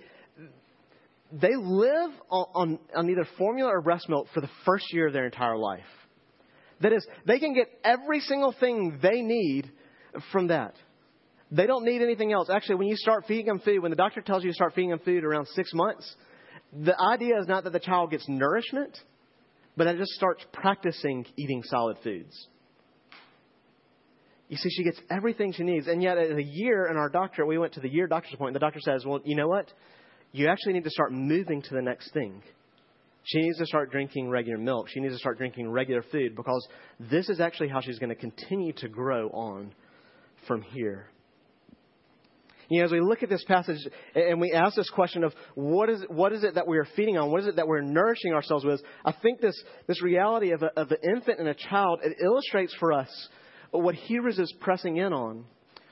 they 1.33 1.55
live 1.55 2.11
on, 2.31 2.47
on, 2.55 2.79
on 2.97 3.11
either 3.11 3.27
formula 3.39 3.71
or 3.71 3.81
breast 3.83 4.09
milk 4.09 4.27
for 4.35 4.41
the 4.41 4.51
first 4.65 4.93
year 4.93 5.07
of 5.07 5.13
their 5.13 5.27
entire 5.27 5.57
life. 5.57 5.81
That 6.81 6.93
is, 6.93 7.07
they 7.27 7.39
can 7.39 7.55
get 7.55 7.69
every 7.85 8.21
single 8.21 8.55
thing 8.59 8.99
they 9.01 9.21
need 9.21 9.71
from 10.33 10.49
that. 10.49 10.75
They 11.53 11.67
don't 11.67 11.85
need 11.85 12.03
anything 12.03 12.33
else. 12.33 12.49
Actually, 12.51 12.77
when 12.77 12.89
you 12.89 12.97
start 12.97 13.25
feeding 13.29 13.47
them 13.47 13.61
food, 13.61 13.81
when 13.83 13.91
the 13.91 13.97
doctor 13.97 14.21
tells 14.21 14.43
you 14.43 14.51
to 14.51 14.55
start 14.55 14.75
feeding 14.75 14.91
them 14.91 15.01
food 15.05 15.23
around 15.23 15.47
six 15.55 15.73
months, 15.73 16.17
the 16.73 16.99
idea 17.01 17.39
is 17.39 17.47
not 17.47 17.65
that 17.65 17.73
the 17.73 17.79
child 17.79 18.11
gets 18.11 18.27
nourishment, 18.29 18.99
but 19.77 19.85
that 19.85 19.97
just 19.97 20.13
starts 20.13 20.45
practicing 20.53 21.25
eating 21.37 21.63
solid 21.65 21.97
foods. 22.03 22.49
You 24.49 24.59
see, 24.59 24.69
she 24.71 24.85
gets 24.85 25.01
everything 25.11 25.53
she 25.53 25.63
needs. 25.63 25.87
And 25.87 26.03
yet, 26.03 26.19
at 26.19 26.37
a 26.37 26.43
year 26.43 26.87
in 26.87 26.99
our 26.99 27.09
doctor, 27.09 27.47
we 27.47 27.57
went 27.57 27.73
to 27.75 27.81
the 27.81 27.89
year 27.89 28.07
doctor's 28.07 28.35
appointment. 28.35 28.55
The 28.55 28.67
doctor 28.67 28.81
says, 28.81 29.05
Well, 29.07 29.21
you 29.25 29.35
know 29.35 29.49
what? 29.49 29.73
You 30.33 30.49
actually 30.49 30.75
need 30.75 30.85
to 30.85 30.91
start 30.91 31.13
moving 31.13 31.63
to 31.63 31.75
the 31.75 31.81
next 31.81 32.13
thing. 32.13 32.43
She 33.25 33.41
needs 33.41 33.59
to 33.59 33.67
start 33.67 33.91
drinking 33.91 34.29
regular 34.29 34.59
milk. 34.59 34.89
She 34.89 35.01
needs 35.01 35.15
to 35.15 35.19
start 35.19 35.39
drinking 35.39 35.71
regular 35.71 36.03
food 36.03 36.35
because 36.35 36.67
this 36.99 37.29
is 37.29 37.41
actually 37.41 37.69
how 37.69 37.81
she's 37.81 37.99
going 37.99 38.11
to 38.11 38.17
continue 38.17 38.73
to 38.75 38.89
grow 38.89 39.29
on 39.29 39.73
from 40.47 40.63
here. 40.63 41.07
You 42.73 42.79
know, 42.79 42.87
as 42.87 42.91
we 42.91 43.03
look 43.03 43.23
at 43.23 43.29
this 43.29 43.45
passage 43.45 43.77
and 44.15 44.41
we 44.41 44.53
ask 44.53 44.77
this 44.77 44.89
question 44.89 45.25
of 45.25 45.35
what 45.55 45.91
is, 45.91 46.03
what 46.09 46.33
is 46.33 46.43
it 46.43 46.55
that 46.55 46.67
we 46.67 46.79
are 46.79 46.87
feeding 46.97 47.19
on? 47.19 47.31
What 47.31 47.43
is 47.43 47.47
it 47.47 47.57
that 47.57 47.69
we're 47.69 47.83
nourishing 47.83 48.33
ourselves 48.33 48.65
with? 48.65 48.81
I 49.05 49.13
think 49.13 49.43
this, 49.43 49.63
this 49.87 50.03
reality 50.03 50.53
of, 50.53 50.63
a, 50.63 50.81
of 50.81 50.91
an 50.91 50.97
infant 51.05 51.39
and 51.39 51.49
a 51.49 51.55
child, 51.55 52.01
it 52.03 52.17
illustrates 52.25 52.75
for 52.81 52.95
us 52.95 53.11
what 53.73 53.95
Hebrews 53.95 54.39
is 54.39 54.55
pressing 54.61 54.97
in 54.97 55.13
on. 55.13 55.45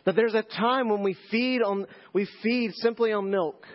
That 0.07 0.17
there's 0.17 0.33
a 0.33 0.43
time 0.43 0.89
when 0.89 1.03
we 1.03 1.15
feed 1.31 1.61
on, 1.61 1.85
we 2.15 2.27
feed 2.43 2.71
simply 2.77 3.13
on 3.13 3.31
milk. 3.31 3.67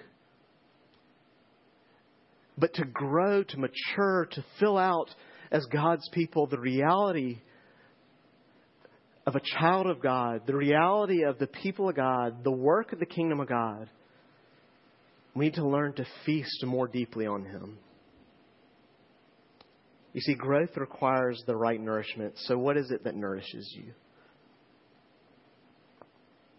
But 2.57 2.73
to 2.73 2.85
grow, 2.85 3.43
to 3.43 3.57
mature, 3.59 4.29
to 4.31 4.43
fill 4.59 4.79
out 4.79 5.13
as 5.51 5.63
God's 5.67 6.09
people 6.11 6.47
the 6.47 6.59
reality 6.59 7.37
of 9.25 9.35
a 9.35 9.41
child 9.59 9.87
of 9.87 10.01
God, 10.01 10.41
the 10.45 10.55
reality 10.55 11.23
of 11.23 11.39
the 11.39 11.47
people 11.47 11.89
of 11.89 11.95
God, 11.95 12.43
the 12.43 12.51
work 12.51 12.93
of 12.93 12.99
the 12.99 13.05
kingdom 13.05 13.39
of 13.39 13.47
God, 13.47 13.89
we 15.35 15.45
need 15.45 15.55
to 15.55 15.67
learn 15.67 15.93
to 15.93 16.05
feast 16.25 16.63
more 16.63 16.87
deeply 16.87 17.25
on 17.25 17.43
Him. 17.43 17.77
You 20.13 20.21
see, 20.21 20.35
growth 20.35 20.77
requires 20.77 21.43
the 21.45 21.55
right 21.55 21.81
nourishment. 21.81 22.35
So, 22.37 22.57
what 22.57 22.77
is 22.77 22.91
it 22.91 23.03
that 23.03 23.15
nourishes 23.15 23.69
you? 23.75 23.93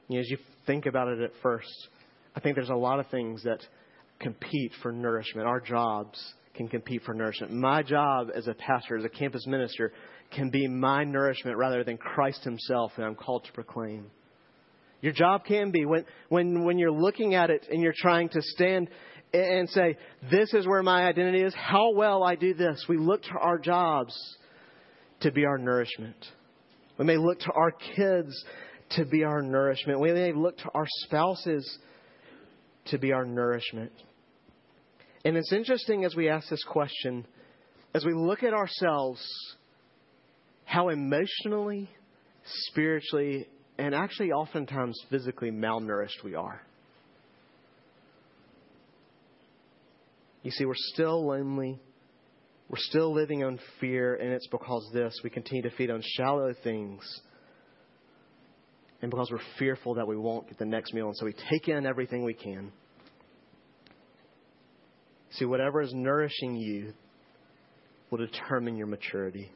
you 0.08 0.16
know, 0.16 0.20
as 0.20 0.30
you 0.30 0.38
think 0.66 0.86
about 0.86 1.08
it 1.08 1.20
at 1.20 1.32
first, 1.42 1.88
I 2.34 2.40
think 2.40 2.54
there's 2.54 2.68
a 2.68 2.74
lot 2.74 3.00
of 3.00 3.06
things 3.08 3.42
that 3.44 3.60
compete 4.20 4.72
for 4.82 4.92
nourishment. 4.92 5.46
Our 5.46 5.60
jobs 5.60 6.18
can 6.54 6.68
compete 6.68 7.02
for 7.04 7.14
nourishment. 7.14 7.52
My 7.52 7.82
job 7.82 8.28
as 8.34 8.46
a 8.46 8.54
pastor, 8.54 8.96
as 8.96 9.04
a 9.04 9.08
campus 9.08 9.46
minister, 9.46 9.92
can 10.30 10.50
be 10.50 10.68
my 10.68 11.04
nourishment 11.04 11.56
rather 11.56 11.84
than 11.84 11.96
Christ 11.96 12.44
Himself 12.44 12.92
that 12.96 13.04
I'm 13.04 13.14
called 13.14 13.44
to 13.44 13.52
proclaim. 13.52 14.10
Your 15.00 15.12
job 15.12 15.44
can 15.44 15.70
be 15.70 15.84
when, 15.84 16.04
when, 16.28 16.64
when 16.64 16.78
you're 16.78 16.90
looking 16.90 17.34
at 17.34 17.50
it 17.50 17.66
and 17.70 17.82
you're 17.82 17.94
trying 17.96 18.28
to 18.30 18.40
stand 18.40 18.88
and 19.32 19.68
say, 19.70 19.96
This 20.30 20.52
is 20.54 20.66
where 20.66 20.82
my 20.82 21.06
identity 21.06 21.42
is, 21.42 21.54
how 21.54 21.92
well 21.92 22.24
I 22.24 22.34
do 22.34 22.54
this. 22.54 22.84
We 22.88 22.96
look 22.96 23.22
to 23.22 23.38
our 23.40 23.58
jobs 23.58 24.14
to 25.20 25.30
be 25.30 25.44
our 25.44 25.58
nourishment. 25.58 26.16
We 26.98 27.04
may 27.04 27.16
look 27.16 27.40
to 27.40 27.52
our 27.52 27.72
kids 27.72 28.44
to 28.96 29.04
be 29.04 29.24
our 29.24 29.42
nourishment. 29.42 30.00
We 30.00 30.12
may 30.12 30.32
look 30.32 30.56
to 30.58 30.70
our 30.74 30.86
spouses 31.04 31.78
to 32.86 32.98
be 32.98 33.12
our 33.12 33.24
nourishment. 33.24 33.92
And 35.24 35.36
it's 35.36 35.52
interesting 35.52 36.04
as 36.04 36.14
we 36.14 36.28
ask 36.28 36.48
this 36.48 36.64
question, 36.64 37.26
as 37.94 38.04
we 38.04 38.14
look 38.14 38.42
at 38.42 38.54
ourselves, 38.54 39.20
how 40.66 40.90
emotionally, 40.90 41.88
spiritually, 42.44 43.46
and 43.78 43.94
actually 43.94 44.32
oftentimes 44.32 45.00
physically 45.08 45.50
malnourished 45.50 46.22
we 46.22 46.34
are. 46.34 46.60
You 50.42 50.50
see, 50.50 50.64
we're 50.64 50.74
still 50.76 51.26
lonely. 51.26 51.80
We're 52.68 52.78
still 52.78 53.14
living 53.14 53.44
on 53.44 53.58
fear, 53.80 54.16
and 54.16 54.32
it's 54.32 54.48
because 54.48 54.88
this. 54.92 55.18
We 55.22 55.30
continue 55.30 55.62
to 55.62 55.70
feed 55.76 55.90
on 55.90 56.02
shallow 56.16 56.52
things. 56.64 57.02
And 59.02 59.10
because 59.10 59.30
we're 59.30 59.38
fearful 59.58 59.94
that 59.94 60.06
we 60.06 60.16
won't 60.16 60.48
get 60.48 60.58
the 60.58 60.64
next 60.64 60.92
meal, 60.92 61.06
and 61.06 61.16
so 61.16 61.26
we 61.26 61.34
take 61.50 61.68
in 61.68 61.86
everything 61.86 62.24
we 62.24 62.34
can. 62.34 62.72
See, 65.30 65.44
whatever 65.44 65.80
is 65.80 65.92
nourishing 65.94 66.56
you 66.56 66.92
will 68.10 68.18
determine 68.18 68.76
your 68.76 68.86
maturity. 68.86 69.50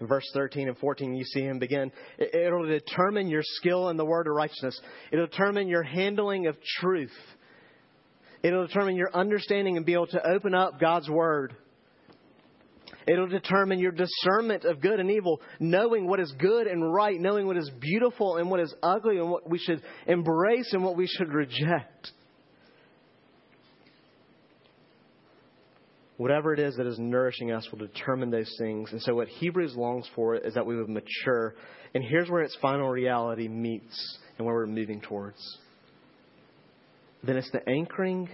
In 0.00 0.06
verse 0.06 0.28
13 0.34 0.68
and 0.68 0.76
14, 0.78 1.14
you 1.14 1.24
see 1.24 1.42
him 1.42 1.58
begin. 1.58 1.92
It'll 2.18 2.66
determine 2.66 3.28
your 3.28 3.42
skill 3.44 3.90
in 3.90 3.96
the 3.96 4.04
word 4.04 4.26
of 4.26 4.34
righteousness. 4.34 4.80
It'll 5.12 5.26
determine 5.26 5.68
your 5.68 5.82
handling 5.82 6.46
of 6.46 6.56
truth. 6.80 7.14
It'll 8.42 8.66
determine 8.66 8.96
your 8.96 9.14
understanding 9.14 9.76
and 9.76 9.86
be 9.86 9.94
able 9.94 10.08
to 10.08 10.26
open 10.26 10.54
up 10.54 10.80
God's 10.80 11.08
word. 11.08 11.54
It'll 13.06 13.28
determine 13.28 13.78
your 13.78 13.92
discernment 13.92 14.64
of 14.64 14.80
good 14.80 14.98
and 14.98 15.10
evil, 15.10 15.40
knowing 15.60 16.06
what 16.06 16.20
is 16.20 16.32
good 16.38 16.66
and 16.66 16.92
right, 16.92 17.20
knowing 17.20 17.46
what 17.46 17.56
is 17.56 17.70
beautiful 17.80 18.36
and 18.36 18.50
what 18.50 18.60
is 18.60 18.74
ugly, 18.82 19.18
and 19.18 19.30
what 19.30 19.48
we 19.48 19.58
should 19.58 19.82
embrace 20.06 20.72
and 20.72 20.82
what 20.82 20.96
we 20.96 21.06
should 21.06 21.32
reject. 21.32 22.10
Whatever 26.16 26.54
it 26.54 26.60
is 26.60 26.76
that 26.76 26.86
is 26.86 26.98
nourishing 26.98 27.50
us 27.50 27.68
will 27.70 27.80
determine 27.80 28.30
those 28.30 28.52
things. 28.58 28.92
And 28.92 29.02
so, 29.02 29.14
what 29.14 29.28
Hebrews 29.28 29.74
longs 29.74 30.08
for 30.14 30.36
is 30.36 30.54
that 30.54 30.64
we 30.64 30.76
would 30.76 30.88
mature. 30.88 31.54
And 31.94 32.04
here's 32.04 32.30
where 32.30 32.42
its 32.42 32.56
final 32.62 32.88
reality 32.88 33.48
meets 33.48 34.18
and 34.38 34.46
where 34.46 34.54
we're 34.54 34.66
moving 34.66 35.00
towards. 35.00 35.40
Then 37.24 37.36
it's 37.36 37.50
the 37.50 37.68
anchoring 37.68 38.28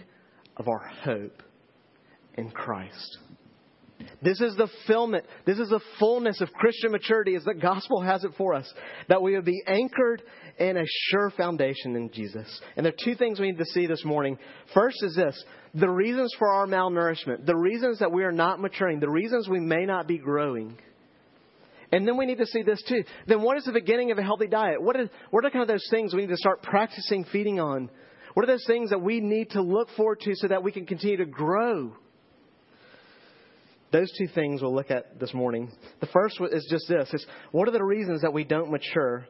of 0.57 0.69
our 0.69 0.79
hope 1.05 1.43
in 2.35 2.51
Christ. 2.51 3.19
This 4.23 4.40
is 4.40 4.57
the 4.57 4.69
fulfillment. 4.69 5.25
This 5.47 5.59
is 5.59 5.69
the 5.69 5.80
fullness 5.99 6.40
of 6.40 6.52
Christian 6.52 6.92
maturity 6.92 7.35
as 7.35 7.45
the 7.45 7.54
gospel 7.54 8.00
has 8.00 8.25
it 8.25 8.33
for 8.37 8.54
us. 8.54 8.73
That 9.09 9.23
we 9.23 9.35
would 9.35 9.45
be 9.45 9.62
anchored 9.66 10.23
in 10.59 10.76
a 10.76 10.85
sure 11.11 11.30
foundation 11.37 11.97
in 11.97 12.11
Jesus. 12.12 12.61
And 12.76 12.85
there 12.85 12.92
are 12.92 13.04
two 13.04 13.14
things 13.14 13.40
we 13.40 13.50
need 13.50 13.59
to 13.59 13.64
see 13.66 13.87
this 13.87 14.04
morning. 14.04 14.38
First 14.75 15.02
is 15.02 15.14
this 15.14 15.42
the 15.75 15.88
reasons 15.88 16.35
for 16.38 16.49
our 16.49 16.66
malnourishment, 16.66 17.47
the 17.47 17.57
reasons 17.57 18.00
that 18.00 18.12
we 18.12 18.25
are 18.25 18.33
not 18.33 18.61
maturing, 18.61 19.00
the 19.00 19.11
reasons 19.11 19.49
we 19.49 19.61
may 19.61 19.87
not 19.87 20.07
be 20.07 20.19
growing. 20.19 20.76
And 21.92 22.07
then 22.07 22.16
we 22.16 22.26
need 22.26 22.38
to 22.38 22.47
see 22.47 22.62
this 22.62 22.83
too. 22.88 23.02
Then 23.26 23.42
what 23.42 23.57
is 23.57 23.64
the 23.64 23.73
beginning 23.73 24.11
of 24.11 24.19
a 24.19 24.23
healthy 24.23 24.47
diet? 24.47 24.80
What, 24.80 24.99
is, 24.99 25.09
what 25.30 25.45
are 25.45 25.50
kind 25.50 25.62
of 25.62 25.69
those 25.69 25.87
things 25.90 26.14
we 26.14 26.21
need 26.21 26.28
to 26.28 26.37
start 26.37 26.62
practicing 26.62 27.25
feeding 27.25 27.59
on? 27.59 27.90
What 28.35 28.45
are 28.45 28.52
those 28.52 28.64
things 28.66 28.90
that 28.90 29.00
we 29.00 29.21
need 29.21 29.50
to 29.50 29.62
look 29.62 29.88
forward 29.97 30.21
to 30.21 30.33
so 30.37 30.49
that 30.49 30.62
we 30.62 30.71
can 30.71 30.87
continue 30.87 31.16
to 31.16 31.26
grow? 31.26 31.97
Those 33.93 34.11
two 34.17 34.29
things 34.29 34.63
we'll 34.63 34.75
look 34.75 34.91
at 34.91 35.19
this 35.19 35.35
morning. 35.35 35.71
The 36.01 36.07
first 36.07 36.41
is 36.53 36.67
just 36.71 36.89
this: 36.89 37.13
is 37.13 37.27
what 37.51 37.69
are 37.69 37.73
the 37.73 37.85
reasons 37.85 38.23
that 38.23 38.33
we 38.33 38.45
don't 38.45 38.71
mature? 38.71 39.27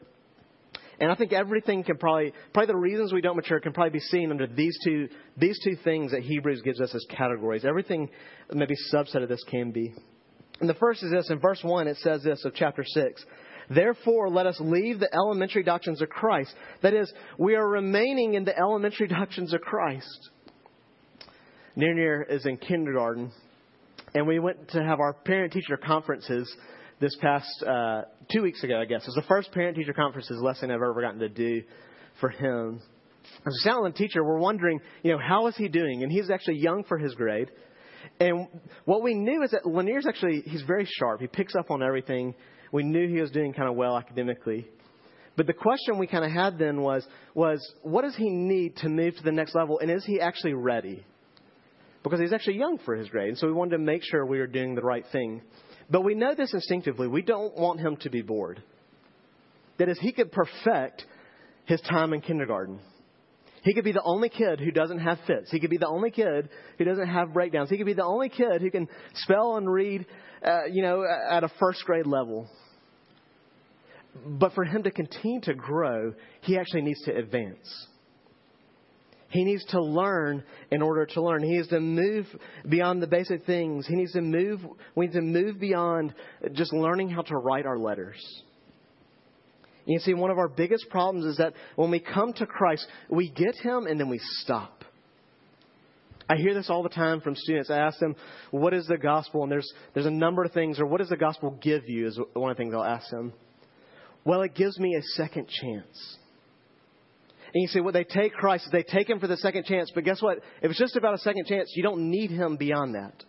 And 1.01 1.11
I 1.11 1.15
think 1.15 1.33
everything 1.33 1.83
can 1.83 1.97
probably, 1.97 2.35
probably 2.53 2.75
the 2.75 2.79
reasons 2.79 3.11
we 3.11 3.23
don't 3.23 3.37
mature 3.37 3.59
can 3.59 3.73
probably 3.73 3.93
be 3.93 4.01
seen 4.01 4.31
under 4.31 4.47
these 4.47 4.77
two, 4.85 5.09
these 5.39 5.59
two 5.65 5.77
things 5.83 6.13
that 6.13 6.21
Hebrews 6.21 6.61
gives 6.61 6.79
us 6.79 6.95
as 6.95 7.07
categories. 7.09 7.65
Everything, 7.65 8.11
maybe 8.53 8.75
subset 8.93 9.23
of 9.23 9.31
this 9.31 9.43
can 9.49 9.71
be. 9.73 9.95
And 10.61 10.69
the 10.69 10.75
first 10.75 11.03
is 11.03 11.11
this. 11.11 11.31
In 11.31 11.39
verse 11.39 11.61
1, 11.63 11.89
it 11.89 11.97
says 11.99 12.23
this 12.23 12.45
of 12.45 12.55
chapter 12.55 12.85
6. 12.87 13.25
Therefore, 13.71 14.29
let 14.29 14.47
us 14.47 14.57
leave 14.61 15.01
the 15.01 15.13
elementary 15.15 15.63
doctrines 15.63 16.03
of 16.03 16.11
Christ. 16.11 16.55
That 16.83 16.93
is, 16.93 17.11
we 17.39 17.55
are 17.55 17.67
remaining 17.67 18.35
in 18.35 18.45
the 18.45 18.57
elementary 18.57 19.09
doctrines 19.09 19.55
of 19.55 19.63
Christ. 19.63 20.31
Near 21.77 21.95
Near 21.95 22.23
is 22.25 22.45
in 22.45 22.59
kindergarten, 22.59 23.33
and 24.15 24.27
we 24.27 24.39
went 24.39 24.71
to 24.71 24.83
have 24.83 25.01
our 25.01 25.13
parent 25.13 25.53
teacher 25.53 25.77
conferences 25.77 26.53
this 27.01 27.17
past 27.21 27.63
uh, 27.63 28.03
two 28.31 28.43
weeks 28.43 28.63
ago, 28.63 28.81
I 28.81 28.85
guess. 28.85 29.03
It 29.03 29.09
was 29.09 29.15
the 29.17 29.29
first 29.29 29.53
parent 29.53 29.77
teacher 29.77 29.93
conferences 29.93 30.41
lesson 30.41 30.71
I've 30.71 30.77
ever 30.77 31.01
gotten 31.01 31.21
to 31.21 31.29
do 31.29 31.63
for 32.21 32.29
him. 32.29 32.81
As 33.47 33.55
a 33.55 33.61
Salem 33.63 33.93
teacher, 33.93 34.25
we're 34.25 34.39
wondering, 34.39 34.81
you 35.03 35.13
know, 35.13 35.19
how 35.19 35.47
is 35.47 35.57
he 35.57 35.69
doing? 35.69 36.03
And 36.03 36.13
he's 36.13 36.31
actually 36.31 36.59
young 36.59 36.85
for 36.85 36.99
his 36.99 37.15
grade. 37.15 37.51
And 38.19 38.49
what 38.85 39.03
we 39.03 39.15
knew 39.15 39.43
is 39.43 39.53
that 39.53 39.67
Lanier's 39.67 40.07
actually, 40.07 40.43
he's 40.45 40.63
very 40.63 40.87
sharp. 40.99 41.21
He 41.21 41.27
picks 41.27 41.55
up 41.55 41.71
on 41.71 41.83
everything. 41.83 42.35
We 42.73 42.83
knew 42.83 43.09
he 43.09 43.21
was 43.21 43.31
doing 43.31 43.53
kind 43.53 43.69
of 43.69 43.77
well 43.77 43.97
academically. 43.97 44.69
But 45.37 45.47
the 45.47 45.53
question 45.55 45.99
we 45.99 46.07
kind 46.07 46.25
of 46.25 46.33
had 46.33 46.59
then 46.59 46.83
was, 46.83 47.07
was 47.35 47.67
what 47.83 48.03
does 48.03 48.17
he 48.17 48.29
need 48.29 48.77
to 48.79 48.89
move 48.89 49.17
to 49.17 49.23
the 49.23 49.33
next 49.33 49.55
level? 49.55 49.79
And 49.79 49.91
is 49.91 50.05
he 50.05 50.21
actually 50.21 50.55
ready? 50.55 51.05
Because 52.03 52.21
he's 52.21 52.33
actually 52.33 52.59
young 52.59 52.79
for 52.85 52.95
his 52.95 53.09
grade. 53.09 53.29
And 53.29 53.39
so 53.39 53.47
we 53.47 53.53
wanted 53.53 53.73
to 53.73 53.79
make 53.79 54.03
sure 54.03 54.25
we 54.25 54.39
were 54.39 54.47
doing 54.47 54.75
the 54.75 54.83
right 54.83 55.05
thing. 55.13 55.43
But 55.91 56.03
we 56.03 56.15
know 56.15 56.35
this 56.35 56.55
instinctively. 56.55 57.09
We 57.09 57.23
don't 57.23 57.57
want 57.57 57.81
him 57.81 57.97
to 57.99 58.11
be 58.11 58.23
bored. 58.23 58.63
That 59.79 59.89
is, 59.89 59.99
he 59.99 60.13
could 60.13 60.31
perfect 60.33 61.05
his 61.65 61.81
time 61.83 62.13
in 62.13 62.21
kindergarten. 62.21 62.81
He 63.63 63.75
could 63.75 63.85
be 63.85 63.93
the 63.93 64.03
only 64.03 64.31
kid 64.31 64.61
who 64.61 64.71
doesn't 64.71 65.01
have 65.01 65.19
fits. 65.27 65.51
He 65.51 65.61
could 65.61 65.71
be 65.71 65.77
the 65.77 65.89
only 65.89 66.11
kid 66.11 66.49
who 66.79 66.85
doesn't 66.85 67.09
have 67.09 67.35
breakdowns. 67.35 67.69
He 67.69 67.77
could 67.77 67.87
be 67.87 67.93
the 67.93 68.05
only 68.05 68.31
kid 68.31 68.63
who 68.63 68.71
can 68.71 68.89
spell 69.15 69.57
and 69.57 69.71
read, 69.71 70.07
uh, 70.45 70.65
you 70.71 70.83
know, 70.83 71.05
at 71.31 71.45
a 71.45 71.51
first 71.61 71.85
grade 71.85 72.07
level. 72.07 72.49
But 74.27 74.55
for 74.55 74.65
him 74.65 74.83
to 74.85 74.91
continue 74.91 75.41
to 75.43 75.55
grow, 75.55 76.15
he 76.41 76.59
actually 76.59 76.83
needs 76.83 77.03
to 77.03 77.15
advance. 77.15 77.87
He 79.31 79.45
needs 79.45 79.65
to 79.67 79.81
learn 79.81 80.43
in 80.73 80.83
order 80.83 81.07
to 81.07 81.23
learn. 81.23 81.43
He 81.43 81.51
needs 81.51 81.69
to 81.69 81.81
move 81.81 82.27
beyond 82.69 83.01
the 83.01 83.07
basic 83.07 83.47
things. 83.47 83.87
He 83.87 83.95
needs 83.95 84.13
to 84.13 84.21
move, 84.21 84.61
we 84.97 85.07
need 85.07 85.15
to 85.15 85.23
move 85.23 85.61
beyond 85.61 86.15
just 86.53 86.73
learning 86.73 87.11
how 87.11 87.23
to 87.23 87.37
write 87.37 87.65
our 87.65 87.79
letters. 87.79 88.19
You 89.87 90.01
see, 90.01 90.15
one 90.15 90.31
of 90.31 90.39
our 90.39 90.49
biggest 90.49 90.89
problems 90.91 91.25
is 91.25 91.37
that 91.39 91.55
when 91.77 91.91
we 91.91 92.01
come 92.01 92.33
to 92.35 92.47
Christ, 92.47 92.87
we 93.09 93.31
get 93.31 93.55
Him 93.57 93.87
and 93.87 93.99
then 93.99 94.09
we 94.09 94.21
stop. 94.43 94.85
I 96.29 96.37
hear 96.37 96.55
this 96.55 96.71
all 96.71 96.83
the 96.83 96.89
time 96.89 97.21
from 97.21 97.35
students. 97.35 97.71
I 97.71 97.79
ask 97.79 97.99
them, 97.99 98.15
what 98.51 98.75
is 98.75 98.87
the 98.87 98.99
gospel? 98.99 99.43
And 99.43 99.51
there's, 99.51 99.73
there's 99.95 100.07
a 100.07 100.11
number 100.11 100.45
of 100.45 100.53
things, 100.53 100.79
or 100.79 100.87
what 100.87 100.99
does 100.99 101.09
the 101.09 101.17
gospel 101.17 101.59
give 101.61 101.89
you 101.89 102.07
is 102.07 102.21
one 102.35 102.51
of 102.51 102.57
the 102.57 102.61
things 102.61 102.75
I'll 102.75 102.85
ask 102.85 103.11
them. 103.11 103.33
Well, 104.25 104.43
it 104.43 104.55
gives 104.55 104.79
me 104.79 104.95
a 104.97 105.03
second 105.17 105.49
chance. 105.49 106.19
And 107.53 107.63
you 107.63 107.69
say, 107.69 107.81
well, 107.81 107.93
they 107.93 108.05
take 108.05 108.33
Christ, 108.33 108.67
is 108.67 108.73
they 108.73 108.83
take 108.83 109.09
him 109.09 109.19
for 109.19 109.27
the 109.27 109.37
second 109.37 109.65
chance, 109.65 109.91
but 109.95 110.05
guess 110.05 110.23
what? 110.23 110.39
If 110.63 110.71
it's 110.71 110.79
just 110.79 110.97
about 110.97 111.15
a 111.15 111.19
second 111.19 111.47
chance, 111.47 111.73
you 111.75 111.83
don't 111.83 112.11
need 112.11 112.31
him 112.31 112.57
beyond 112.57 112.95
that. 112.95 113.25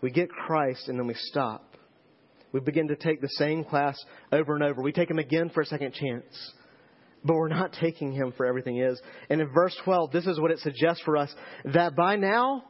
We 0.00 0.10
get 0.10 0.28
Christ 0.28 0.88
and 0.88 0.98
then 0.98 1.06
we 1.06 1.14
stop. 1.14 1.76
We 2.52 2.60
begin 2.60 2.88
to 2.88 2.96
take 2.96 3.20
the 3.20 3.28
same 3.30 3.64
class 3.64 3.96
over 4.30 4.54
and 4.54 4.62
over. 4.62 4.82
We 4.82 4.92
take 4.92 5.10
him 5.10 5.18
again 5.18 5.50
for 5.50 5.62
a 5.62 5.66
second 5.66 5.94
chance. 5.94 6.52
But 7.24 7.34
we're 7.34 7.48
not 7.48 7.72
taking 7.72 8.12
him 8.12 8.32
for 8.36 8.46
everything 8.46 8.78
is. 8.78 9.00
And 9.30 9.40
in 9.40 9.48
verse 9.52 9.76
12, 9.84 10.12
this 10.12 10.26
is 10.26 10.38
what 10.38 10.50
it 10.50 10.60
suggests 10.60 11.02
for 11.04 11.16
us 11.16 11.34
that 11.64 11.96
by 11.96 12.16
now, 12.16 12.64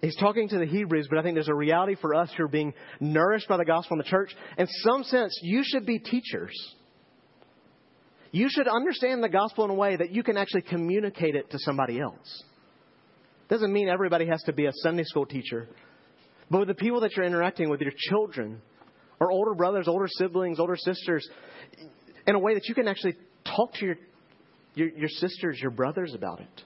He's 0.00 0.16
talking 0.16 0.48
to 0.48 0.58
the 0.58 0.66
Hebrews, 0.66 1.08
but 1.10 1.18
I 1.18 1.22
think 1.22 1.34
there's 1.34 1.48
a 1.48 1.54
reality 1.54 1.94
for 2.00 2.14
us 2.14 2.30
who 2.34 2.44
are 2.44 2.48
being 2.48 2.72
nourished 3.00 3.48
by 3.48 3.58
the 3.58 3.66
gospel 3.66 3.96
in 3.96 3.98
the 3.98 4.04
church. 4.04 4.34
In 4.56 4.66
some 4.66 5.04
sense, 5.04 5.38
you 5.42 5.62
should 5.62 5.84
be 5.84 5.98
teachers. 5.98 6.54
You 8.32 8.48
should 8.48 8.68
understand 8.68 9.22
the 9.22 9.28
gospel 9.28 9.64
in 9.64 9.70
a 9.70 9.74
way 9.74 9.96
that 9.96 10.12
you 10.12 10.22
can 10.22 10.36
actually 10.36 10.62
communicate 10.62 11.34
it 11.34 11.50
to 11.50 11.58
somebody 11.60 12.00
else. 12.00 12.44
Doesn't 13.48 13.72
mean 13.72 13.88
everybody 13.88 14.26
has 14.26 14.42
to 14.44 14.52
be 14.52 14.66
a 14.66 14.72
Sunday 14.82 15.02
school 15.04 15.26
teacher, 15.26 15.68
but 16.50 16.60
with 16.60 16.68
the 16.68 16.74
people 16.74 17.00
that 17.00 17.16
you're 17.16 17.26
interacting 17.26 17.68
with, 17.68 17.80
your 17.80 17.92
children, 17.96 18.62
or 19.18 19.32
older 19.32 19.54
brothers, 19.54 19.88
older 19.88 20.06
siblings, 20.08 20.60
older 20.60 20.76
sisters, 20.76 21.28
in 22.26 22.34
a 22.34 22.38
way 22.38 22.54
that 22.54 22.66
you 22.68 22.74
can 22.74 22.86
actually 22.86 23.16
talk 23.44 23.72
to 23.74 23.86
your, 23.86 23.96
your, 24.74 24.88
your 24.90 25.08
sisters, 25.08 25.58
your 25.60 25.72
brothers 25.72 26.14
about 26.14 26.40
it. 26.40 26.62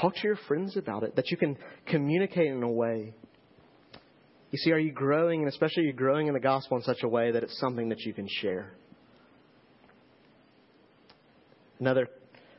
Talk 0.00 0.14
to 0.14 0.22
your 0.22 0.38
friends 0.48 0.76
about 0.76 1.02
it, 1.02 1.16
that 1.16 1.30
you 1.30 1.36
can 1.36 1.58
communicate 1.86 2.46
in 2.46 2.62
a 2.62 2.70
way. 2.70 3.14
You 4.50 4.58
see, 4.58 4.72
are 4.72 4.78
you 4.78 4.92
growing, 4.92 5.40
and 5.40 5.48
especially 5.48 5.82
are 5.82 5.86
you 5.86 5.92
growing 5.92 6.26
in 6.26 6.34
the 6.34 6.40
gospel 6.40 6.78
in 6.78 6.82
such 6.82 7.02
a 7.02 7.08
way 7.08 7.32
that 7.32 7.42
it's 7.42 7.58
something 7.58 7.90
that 7.90 8.00
you 8.00 8.14
can 8.14 8.26
share? 8.40 8.72
Another, 11.80 12.08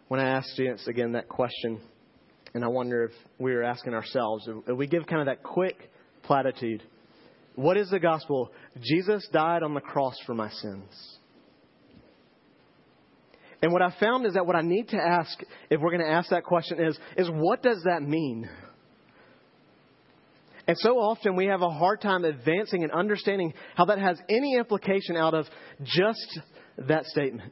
when 0.08 0.20
I 0.20 0.30
ask 0.30 0.48
students 0.50 0.88
again 0.88 1.14
that 1.14 1.28
question, 1.28 1.82
and 2.54 2.64
I 2.64 2.68
wonder 2.68 3.04
if 3.06 3.12
we 3.38 3.54
are 3.54 3.64
asking 3.64 3.94
ourselves, 3.94 4.48
if 4.68 4.78
we 4.78 4.88
give 4.88 5.06
kind 5.06 5.22
of 5.22 5.28
that 5.28 5.44
quick 5.44 5.90
platitude, 6.24 6.82
what 7.56 7.78
is 7.78 7.90
the 7.90 8.00
gospel? 8.00 8.52
Jesus 8.82 9.28
died 9.32 9.64
on 9.64 9.74
the 9.74 9.82
cross 9.82 10.16
for 10.26 10.34
my 10.34 10.50
sins. 10.50 11.18
And 13.62 13.74
what 13.74 13.82
I 13.82 13.94
found 14.00 14.25
is 14.25 14.36
that 14.36 14.46
what 14.46 14.55
I 14.55 14.62
need 14.62 14.90
to 14.90 14.98
ask, 14.98 15.38
if 15.70 15.82
we're 15.82 15.92
going 15.92 16.05
to 16.05 16.12
ask 16.12 16.29
that 16.29 16.46
question, 16.46 16.79
is, 16.79 16.98
is 17.18 17.29
what 17.29 17.62
does 17.62 17.84
that 17.84 18.01
mean? 18.01 18.50
And 20.66 20.77
so 20.77 20.98
often 21.00 21.36
we 21.36 21.48
have 21.48 21.62
a 21.62 21.70
hard 21.70 22.00
time 22.00 22.24
advancing 22.24 22.84
and 22.84 22.92
understanding 22.94 23.53
how 23.75 23.86
that 23.86 24.00
has 24.00 24.18
any 24.29 24.55
implication 24.55 25.18
out 25.18 25.34
of 25.34 25.46
just 25.84 26.40
that 26.77 27.05
statement. 27.05 27.51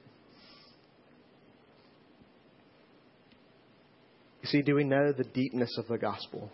See, 4.47 4.61
do 4.61 4.75
we 4.75 4.83
know 4.83 5.11
the 5.11 5.23
deepness 5.23 5.77
of 5.77 5.87
the 5.87 5.97
gospel? 5.97 6.51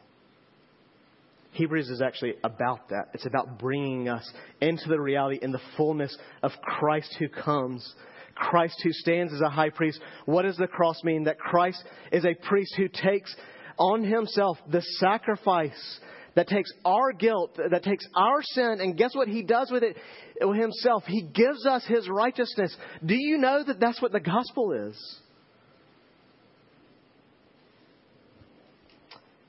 Hebrews 1.51 1.89
is 1.89 2.01
actually 2.01 2.33
about 2.43 2.89
that. 2.89 3.09
It's 3.13 3.27
about 3.27 3.59
bringing 3.59 4.09
us 4.09 4.27
into 4.59 4.87
the 4.87 4.99
reality 4.99 5.39
in 5.41 5.51
the 5.51 5.61
fullness 5.77 6.15
of 6.41 6.51
Christ 6.63 7.15
who 7.19 7.29
comes 7.29 7.93
Christ 8.35 8.79
who 8.83 8.91
stands 8.91 9.33
as 9.33 9.41
a 9.41 9.49
high 9.49 9.69
priest. 9.69 9.99
What 10.25 10.43
does 10.43 10.57
the 10.57 10.67
cross 10.67 11.03
mean? 11.03 11.25
That 11.25 11.39
Christ 11.39 11.83
is 12.11 12.25
a 12.25 12.33
priest 12.33 12.73
who 12.77 12.87
takes 12.87 13.33
on 13.77 14.03
himself 14.03 14.57
the 14.69 14.81
sacrifice 14.99 15.99
that 16.35 16.47
takes 16.47 16.71
our 16.83 17.13
guilt, 17.13 17.57
that 17.69 17.83
takes 17.83 18.05
our 18.15 18.41
sin, 18.41 18.77
and 18.81 18.97
guess 18.97 19.15
what 19.15 19.27
he 19.27 19.43
does 19.43 19.69
with 19.71 19.83
it 19.83 19.97
himself? 20.41 21.03
He 21.05 21.21
gives 21.21 21.65
us 21.65 21.85
his 21.85 22.09
righteousness. 22.09 22.75
Do 23.05 23.15
you 23.15 23.37
know 23.37 23.63
that 23.63 23.79
that's 23.79 24.01
what 24.01 24.11
the 24.11 24.19
gospel 24.19 24.71
is? 24.89 25.19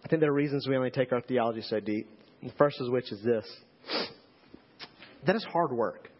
I 0.04 0.08
think 0.08 0.20
there 0.20 0.30
are 0.30 0.34
reasons 0.34 0.68
we 0.68 0.76
only 0.76 0.90
take 0.90 1.12
our 1.12 1.22
theology 1.22 1.62
so 1.62 1.80
deep. 1.80 2.08
The 2.42 2.52
first 2.58 2.80
of 2.80 2.92
which 2.92 3.10
is 3.10 3.22
this 3.24 3.46
that 5.26 5.34
is 5.34 5.44
hard 5.44 5.72
work. 5.72 6.10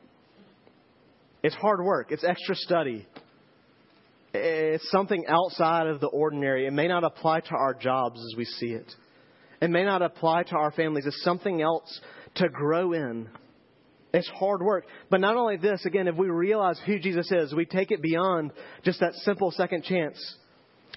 It's 1.42 1.54
hard 1.54 1.84
work, 1.84 2.10
it's 2.10 2.24
extra 2.24 2.56
study. 2.56 3.06
It's 4.32 4.90
something 4.90 5.24
outside 5.28 5.86
of 5.86 6.00
the 6.00 6.08
ordinary. 6.08 6.66
It 6.66 6.72
may 6.72 6.88
not 6.88 7.04
apply 7.04 7.40
to 7.40 7.54
our 7.54 7.74
jobs 7.74 8.18
as 8.18 8.36
we 8.36 8.44
see 8.44 8.72
it. 8.72 8.90
It 9.60 9.70
may 9.70 9.84
not 9.84 10.02
apply 10.02 10.44
to 10.44 10.56
our 10.56 10.72
families. 10.72 11.06
It's 11.06 11.22
something 11.22 11.62
else 11.62 12.00
to 12.36 12.48
grow 12.48 12.94
in. 12.94 13.28
It's 14.12 14.28
hard 14.28 14.60
work. 14.60 14.86
But 15.08 15.20
not 15.20 15.36
only 15.36 15.56
this, 15.56 15.86
again, 15.86 16.08
if 16.08 16.16
we 16.16 16.30
realize 16.30 16.80
who 16.84 16.98
Jesus 16.98 17.30
is, 17.30 17.54
we 17.54 17.64
take 17.64 17.92
it 17.92 18.02
beyond 18.02 18.50
just 18.82 18.98
that 19.00 19.14
simple 19.14 19.52
second 19.52 19.84
chance. 19.84 20.18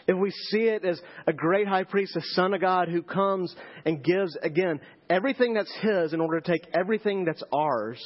If 0.08 0.18
we 0.18 0.32
see 0.32 0.64
it 0.64 0.86
as 0.86 1.02
a 1.26 1.34
great 1.34 1.68
high 1.68 1.84
priest, 1.84 2.16
a 2.16 2.22
son 2.34 2.54
of 2.54 2.62
God 2.62 2.88
who 2.88 3.04
comes 3.04 3.54
and 3.86 4.04
gives, 4.04 4.38
again, 4.42 4.80
everything 5.10 5.54
that's 5.54 5.74
his 5.82 6.14
in 6.14 6.22
order 6.22 6.40
to 6.40 6.52
take 6.52 6.66
everything 6.74 7.26
that's 7.26 7.44
ours 7.52 8.02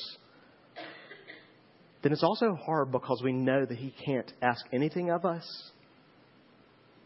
then 2.02 2.12
it's 2.12 2.24
also 2.24 2.56
hard 2.56 2.92
because 2.92 3.22
we 3.24 3.32
know 3.32 3.66
that 3.66 3.78
He 3.78 3.94
can't 4.06 4.32
ask 4.42 4.66
anything 4.74 5.12
of 5.12 5.26
us 5.26 5.72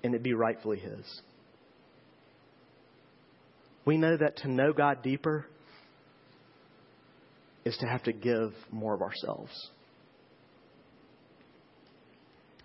and 0.04 0.16
it 0.16 0.24
be 0.24 0.34
rightfully 0.34 0.80
His. 0.80 1.22
We 3.86 3.98
know 3.98 4.16
that 4.18 4.38
to 4.38 4.48
know 4.48 4.74
God 4.74 5.04
deeper 5.04 5.46
is 7.66 7.76
to 7.78 7.88
have 7.88 8.04
to 8.04 8.14
give 8.14 8.54
more 8.72 8.94
of 8.94 9.02
ourselves. 9.02 9.52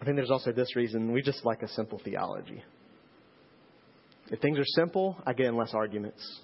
I 0.01 0.05
think 0.05 0.17
there's 0.17 0.31
also 0.31 0.53
this 0.53 0.75
reason 0.77 1.13
we 1.13 1.23
just 1.23 1.45
like 1.45 1.63
a 1.63 1.69
simple 1.69 2.01
theology. 2.03 2.63
If 4.31 4.41
things 4.41 4.59
are 4.59 4.65
simple, 4.65 5.17
I 5.27 5.33
get 5.33 5.47
in 5.47 5.57
less 5.57 5.75
arguments. 5.75 6.41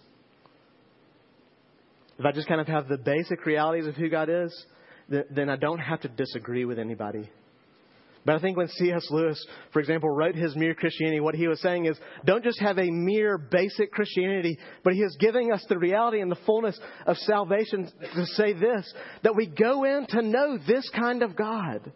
If 2.18 2.24
I 2.24 2.32
just 2.32 2.48
kind 2.48 2.60
of 2.60 2.66
have 2.66 2.88
the 2.88 2.98
basic 2.98 3.46
realities 3.46 3.86
of 3.86 3.94
who 3.94 4.08
God 4.08 4.28
is, 4.28 4.66
then 5.08 5.48
I 5.48 5.56
don't 5.56 5.78
have 5.78 6.00
to 6.00 6.08
disagree 6.08 6.64
with 6.64 6.78
anybody. 6.78 7.30
But 8.24 8.34
I 8.34 8.38
think 8.40 8.56
when 8.56 8.66
C.S. 8.66 9.06
Lewis, 9.10 9.46
for 9.72 9.78
example, 9.78 10.10
wrote 10.10 10.34
his 10.34 10.56
Mere 10.56 10.74
Christianity, 10.74 11.20
what 11.20 11.36
he 11.36 11.46
was 11.46 11.60
saying 11.60 11.84
is 11.86 11.96
don't 12.24 12.42
just 12.42 12.58
have 12.58 12.76
a 12.76 12.90
mere 12.90 13.38
basic 13.38 13.92
Christianity, 13.92 14.58
but 14.82 14.94
he 14.94 15.00
is 15.00 15.16
giving 15.20 15.52
us 15.52 15.64
the 15.68 15.78
reality 15.78 16.20
and 16.20 16.30
the 16.30 16.38
fullness 16.44 16.76
of 17.06 17.16
salvation 17.18 17.88
to 18.16 18.26
say 18.26 18.52
this 18.52 18.92
that 19.22 19.36
we 19.36 19.46
go 19.46 19.84
in 19.84 20.06
to 20.08 20.22
know 20.22 20.58
this 20.58 20.90
kind 20.90 21.22
of 21.22 21.36
God. 21.36 21.92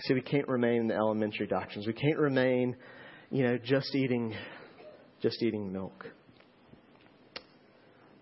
See, 0.00 0.14
we 0.14 0.20
can't 0.20 0.46
remain 0.48 0.82
in 0.82 0.88
the 0.88 0.94
elementary 0.94 1.46
doctrines. 1.46 1.86
We 1.86 1.94
can't 1.94 2.18
remain, 2.18 2.76
you 3.30 3.44
know, 3.44 3.58
just 3.58 3.94
eating, 3.94 4.34
just 5.22 5.42
eating 5.42 5.72
milk. 5.72 6.06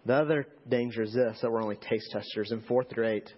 The 0.07 0.15
other 0.15 0.47
danger 0.69 1.03
is 1.03 1.13
this 1.15 1.39
that 1.41 1.51
we're 1.51 1.63
only 1.63 1.77
taste 1.77 2.11
testers. 2.13 2.53
In 2.53 2.61
fourth 2.63 2.91
grade, 2.91 3.29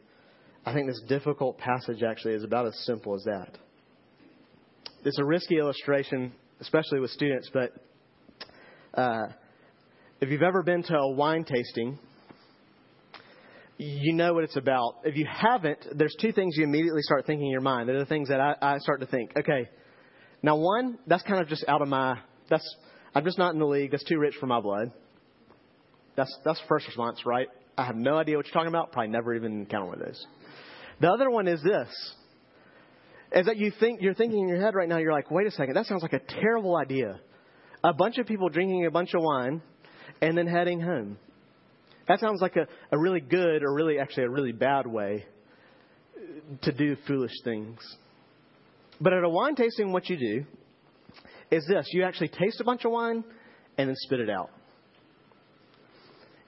I 0.67 0.75
think 0.75 0.89
this 0.89 1.01
difficult 1.09 1.59
passage 1.59 2.03
actually 2.03 2.35
is 2.35 2.45
about 2.45 2.67
as 2.67 2.77
simple 2.85 3.15
as 3.15 3.23
that. 3.25 3.57
It's 5.05 5.19
a 5.19 5.25
risky 5.25 5.59
illustration, 5.59 6.33
especially 6.61 7.01
with 7.01 7.13
students, 7.13 7.49
but 7.55 7.73
uh, 8.95 9.29
if 10.21 10.29
you've 10.29 10.43
ever 10.43 10.63
been 10.63 10.83
to 10.83 10.95
a 10.95 11.13
wine 11.13 11.45
tasting, 11.45 11.99
you 13.79 14.15
know 14.15 14.33
what 14.33 14.45
it's 14.45 14.57
about. 14.57 14.97
If 15.05 15.17
you 15.17 15.27
haven't, 15.31 15.79
there's 15.95 16.15
two 16.21 16.33
things 16.33 16.57
you 16.57 16.65
immediately 16.65 17.03
start 17.03 17.27
thinking 17.27 17.47
in 17.47 17.53
your 17.53 17.61
mind. 17.61 17.89
They're 17.89 17.99
the 17.99 18.07
things 18.07 18.29
that 18.29 18.41
I, 18.41 18.55
I 18.61 18.79
start 18.79 19.01
to 19.01 19.07
think. 19.07 19.33
Okay, 19.37 19.69
Now, 20.43 20.57
one, 20.57 20.99
that's 21.07 21.23
kind 21.23 21.41
of 21.41 21.49
just 21.49 21.65
out 21.69 21.83
of 21.83 21.89
my, 21.89 22.19
that's, 22.49 22.77
I'm 23.15 23.25
just 23.25 23.39
not 23.39 23.53
in 23.53 23.59
the 23.59 23.67
league. 23.67 23.91
That's 23.91 24.05
too 24.05 24.19
rich 24.19 24.35
for 24.39 24.47
my 24.47 24.61
blood. 24.61 24.93
That's, 26.17 26.35
that's 26.45 26.61
first 26.69 26.87
response, 26.87 27.27
right? 27.27 27.49
I 27.77 27.85
have 27.85 27.97
no 27.97 28.17
idea 28.17 28.37
what 28.37 28.47
you're 28.47 28.55
talking 28.55 28.69
about. 28.69 28.93
Probably 28.93 29.11
never 29.11 29.35
even 29.35 29.61
encountered 29.61 29.89
one 29.89 30.01
of 30.01 30.07
those. 30.07 30.27
The 31.01 31.11
other 31.11 31.31
one 31.31 31.49
is 31.49 31.63
this. 31.63 31.89
Is 33.33 33.47
that 33.47 33.57
you 33.57 33.73
think, 33.79 34.01
you're 34.01 34.15
thinking 34.15 34.41
in 34.41 34.49
your 34.49 34.61
head 34.61 34.75
right 34.75 34.89
now, 34.89 34.99
you're 34.99 35.13
like, 35.13 35.31
wait 35.31 35.47
a 35.47 35.51
second, 35.51 35.75
that 35.75 35.87
sounds 35.87 36.03
like 36.03 36.13
a 36.13 36.21
terrible 36.21 36.77
idea. 36.77 37.21
A 37.85 37.93
bunch 37.93 38.19
of 38.19 38.27
people 38.27 38.49
drinking 38.49 38.87
a 38.87 38.91
bunch 38.91 39.15
of 39.15 39.23
wine 39.23 39.61
and 40.23 40.39
then 40.39 40.47
heading 40.47 40.81
home. 40.81 41.19
That 42.09 42.21
sounds 42.21 42.41
like 42.41 42.57
a, 42.57 42.67
a 42.93 42.99
really 42.99 43.21
good 43.21 43.63
or 43.63 43.75
really 43.75 43.99
actually 43.99 44.25
a 44.25 44.31
really 44.31 44.53
bad 44.53 44.87
way 44.87 45.27
to 46.63 46.73
do 46.73 46.97
foolish 47.07 47.33
things. 47.45 47.79
But 49.01 49.13
at 49.13 49.25
a 49.25 49.29
wine 49.29 49.57
tasting, 49.57 49.93
what 49.93 50.09
you 50.09 50.17
do 50.17 50.45
is 51.51 51.67
this 51.69 51.89
you 51.93 52.03
actually 52.05 52.29
taste 52.29 52.61
a 52.61 52.65
bunch 52.65 52.85
of 52.85 52.93
wine 52.93 53.25
and 53.77 53.89
then 53.89 53.97
spit 53.99 54.21
it 54.21 54.31
out. 54.31 54.51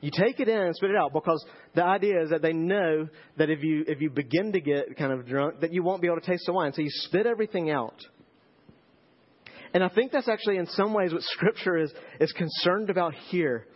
You 0.01 0.12
take 0.16 0.38
it 0.38 0.49
in 0.49 0.57
and 0.57 0.77
spit 0.77 0.90
it 0.90 0.97
out 0.97 1.12
because 1.12 1.44
the 1.75 1.85
idea 1.85 2.23
is 2.23 2.31
that 2.31 2.40
they 2.40 2.53
know 2.53 3.09
that 3.37 3.51
if 3.51 3.62
you 3.62 3.85
if 3.88 4.01
you 4.01 4.11
begin 4.11 4.53
to 4.53 4.61
get 4.61 4.97
kind 4.97 5.12
of 5.12 5.27
drunk, 5.27 5.61
that 5.61 5.73
you 5.73 5.83
won't 5.83 6.01
be 6.01 6.07
able 6.07 6.21
to 6.21 6.27
taste 6.27 6.44
the 6.47 6.53
wine. 6.53 6.73
So 6.73 6.83
you 6.83 6.90
spit 6.90 7.27
everything 7.27 7.71
out. 7.71 7.97
And 9.75 9.83
I 9.83 9.88
think 9.88 10.12
that's 10.12 10.29
actually 10.29 10.57
in 10.57 10.66
some 10.66 10.94
ways 10.94 11.12
what 11.12 11.23
Scripture 11.35 11.79
is 11.79 11.92
is 12.21 12.33
concerned 12.33 12.90
about 12.90 13.14
here. 13.14 13.66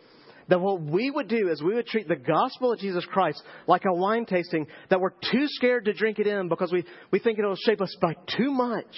That 0.53 0.61
what 0.61 0.83
we 0.83 1.11
would 1.11 1.29
do 1.29 1.49
is 1.49 1.63
we 1.63 1.75
would 1.75 1.87
treat 1.87 2.09
the 2.09 2.15
gospel 2.15 2.75
of 2.75 2.79
Jesus 2.79 3.07
Christ 3.07 3.43
like 3.67 3.87
a 3.87 3.95
wine 3.95 4.27
tasting 4.27 4.67
that 4.91 5.01
we're 5.01 5.15
too 5.33 5.47
scared 5.47 5.87
to 5.87 5.95
drink 5.95 6.19
it 6.19 6.27
in 6.27 6.51
because 6.51 6.71
we, 6.71 6.85
we 7.11 7.21
think 7.21 7.39
it'll 7.39 7.57
shape 7.57 7.81
us 7.81 7.97
by 8.03 8.13
too 8.37 8.51
much. 8.51 8.95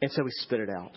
And 0.00 0.08
so 0.12 0.22
we 0.22 0.30
spit 0.30 0.60
it 0.60 0.70
out. 0.70 0.92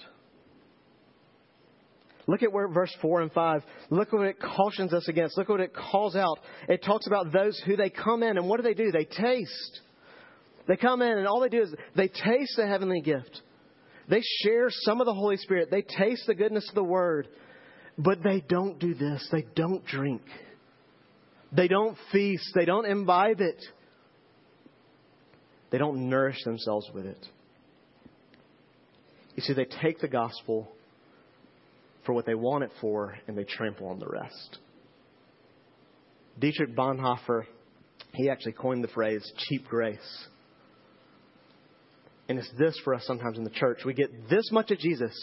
Look 2.28 2.44
at 2.44 2.54
where 2.54 2.68
verse 2.68 2.96
4 3.02 3.22
and 3.22 3.32
5, 3.32 3.64
look 3.90 4.14
what 4.14 4.28
it 4.28 4.40
cautions 4.40 4.94
us 4.94 5.08
against. 5.08 5.36
Look 5.36 5.50
what 5.50 5.62
it 5.62 5.74
calls 5.74 6.16
out. 6.16 6.38
It 6.68 6.84
talks 6.84 7.08
about 7.08 7.34
those 7.34 7.60
who 7.66 7.76
they 7.76 7.90
come 7.90 8.22
in, 8.22 8.38
and 8.38 8.48
what 8.48 8.58
do 8.58 8.64
they 8.64 8.76
do? 8.76 8.92
They 8.92 9.06
taste. 9.06 9.82
They 10.68 10.76
come 10.76 11.02
in, 11.02 11.18
and 11.18 11.26
all 11.26 11.40
they 11.40 11.50
do 11.50 11.64
is 11.64 11.74
they 11.96 12.08
taste 12.08 12.54
the 12.56 12.68
heavenly 12.68 13.02
gift. 13.02 13.42
They 14.10 14.22
share 14.44 14.68
some 14.70 15.02
of 15.02 15.08
the 15.08 15.14
Holy 15.16 15.38
Spirit. 15.38 15.70
They 15.72 15.82
taste 15.82 16.28
the 16.28 16.36
goodness 16.36 16.70
of 16.70 16.76
the 16.76 16.84
Word. 16.84 17.28
But 18.00 18.24
they 18.24 18.40
don't 18.48 18.80
do 18.80 18.94
this. 18.94 19.28
They 19.30 19.46
don't 19.56 19.86
drink. 19.86 20.22
They 21.52 21.68
don't 21.68 21.98
feast. 22.14 22.50
They 22.56 22.64
don't 22.64 22.86
imbibe 22.86 23.42
it. 23.42 23.62
They 25.70 25.78
don't 25.78 26.10
nourish 26.10 26.42
themselves 26.46 26.90
with 26.94 27.06
it. 27.06 27.28
You 29.36 29.44
see, 29.44 29.54
they 29.54 29.66
take 29.66 30.00
the 30.00 30.08
gospel 30.08 30.72
for 32.06 32.14
what 32.14 32.26
they 32.26 32.36
want 32.36 32.64
it 32.64 32.72
for, 32.80 33.18
and 33.28 33.38
they 33.38 33.44
trample 33.44 33.88
on 33.88 34.00
the 34.00 34.08
rest. 34.08 34.58
Dietrich 36.40 36.76
Bonhoeffer, 36.76 37.44
he 38.14 38.30
actually 38.30 38.54
coined 38.54 38.82
the 38.84 38.88
phrase 38.88 39.30
cheap 39.38 39.68
grace. 39.68 40.28
And 42.30 42.40
it's 42.40 42.50
this 42.58 42.80
for 42.84 42.96
us 42.96 43.04
sometimes 43.06 43.38
in 43.38 43.44
the 43.44 43.50
church. 43.50 43.80
We 43.86 43.94
get 43.94 44.30
this 44.30 44.52
much 44.52 44.72
of 44.72 44.80
Jesus, 44.80 45.14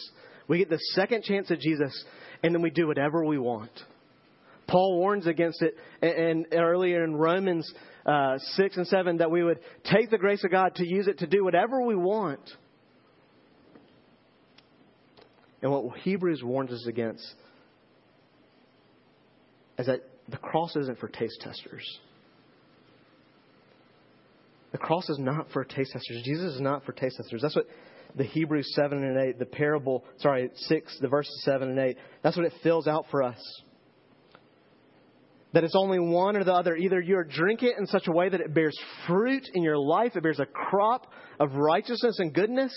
we 0.48 0.58
get 0.58 0.70
the 0.70 0.80
second 0.94 1.24
chance 1.24 1.50
of 1.50 1.58
Jesus, 1.58 2.04
and 2.42 2.54
then 2.54 2.62
we 2.62 2.70
do 2.70 2.86
whatever 2.86 3.24
we 3.24 3.38
want. 3.38 3.70
Paul 4.66 4.98
warns 4.98 5.26
against 5.26 5.62
it, 5.62 5.74
and, 6.02 6.46
earlier 6.52 7.04
in 7.04 7.14
Romans 7.14 7.72
uh, 8.04 8.38
6 8.38 8.76
and 8.76 8.86
7, 8.86 9.18
that 9.18 9.30
we 9.30 9.42
would 9.42 9.60
take 9.84 10.10
the 10.10 10.18
grace 10.18 10.42
of 10.44 10.50
God 10.50 10.74
to 10.76 10.86
use 10.86 11.06
it 11.06 11.18
to 11.18 11.26
do 11.26 11.44
whatever 11.44 11.82
we 11.82 11.94
want. 11.94 12.40
And 15.62 15.72
what 15.72 15.98
Hebrews 15.98 16.42
warns 16.42 16.72
us 16.72 16.86
against 16.86 17.24
is 19.78 19.86
that 19.86 20.00
the 20.28 20.36
cross 20.36 20.74
isn't 20.76 20.98
for 20.98 21.08
taste 21.08 21.40
testers. 21.40 21.98
The 24.72 24.78
cross 24.78 25.08
is 25.08 25.18
not 25.18 25.46
for 25.52 25.64
taste 25.64 25.92
testers. 25.92 26.22
Jesus 26.24 26.54
is 26.54 26.60
not 26.60 26.84
for 26.84 26.92
taste 26.92 27.16
testers. 27.16 27.40
That's 27.42 27.56
what 27.56 27.66
the 28.16 28.24
Hebrews 28.24 28.72
7 28.74 29.02
and 29.02 29.28
8, 29.28 29.38
the 29.38 29.46
parable, 29.46 30.04
sorry, 30.18 30.50
6, 30.54 30.98
the 31.00 31.08
verses 31.08 31.42
7 31.44 31.68
and 31.68 31.78
8, 31.78 31.96
that's 32.22 32.36
what 32.36 32.46
it 32.46 32.52
fills 32.62 32.88
out 32.88 33.06
for 33.10 33.22
us. 33.22 33.40
That 35.52 35.64
it's 35.64 35.76
only 35.76 35.98
one 35.98 36.36
or 36.36 36.44
the 36.44 36.52
other. 36.52 36.76
Either 36.76 37.00
you 37.00 37.22
drink 37.28 37.62
it 37.62 37.76
in 37.78 37.86
such 37.86 38.08
a 38.08 38.12
way 38.12 38.28
that 38.28 38.40
it 38.40 38.54
bears 38.54 38.76
fruit 39.06 39.44
in 39.54 39.62
your 39.62 39.78
life, 39.78 40.16
it 40.16 40.22
bears 40.22 40.40
a 40.40 40.46
crop 40.46 41.06
of 41.38 41.54
righteousness 41.54 42.18
and 42.18 42.34
goodness, 42.34 42.74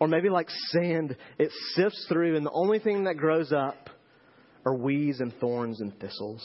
or 0.00 0.08
maybe 0.08 0.28
like 0.28 0.48
sand, 0.70 1.16
it 1.38 1.50
sifts 1.74 2.06
through, 2.08 2.36
and 2.36 2.44
the 2.44 2.52
only 2.52 2.78
thing 2.78 3.04
that 3.04 3.16
grows 3.16 3.52
up 3.52 3.90
are 4.64 4.76
weeds 4.76 5.20
and 5.20 5.32
thorns 5.40 5.80
and 5.80 5.98
thistles. 6.00 6.42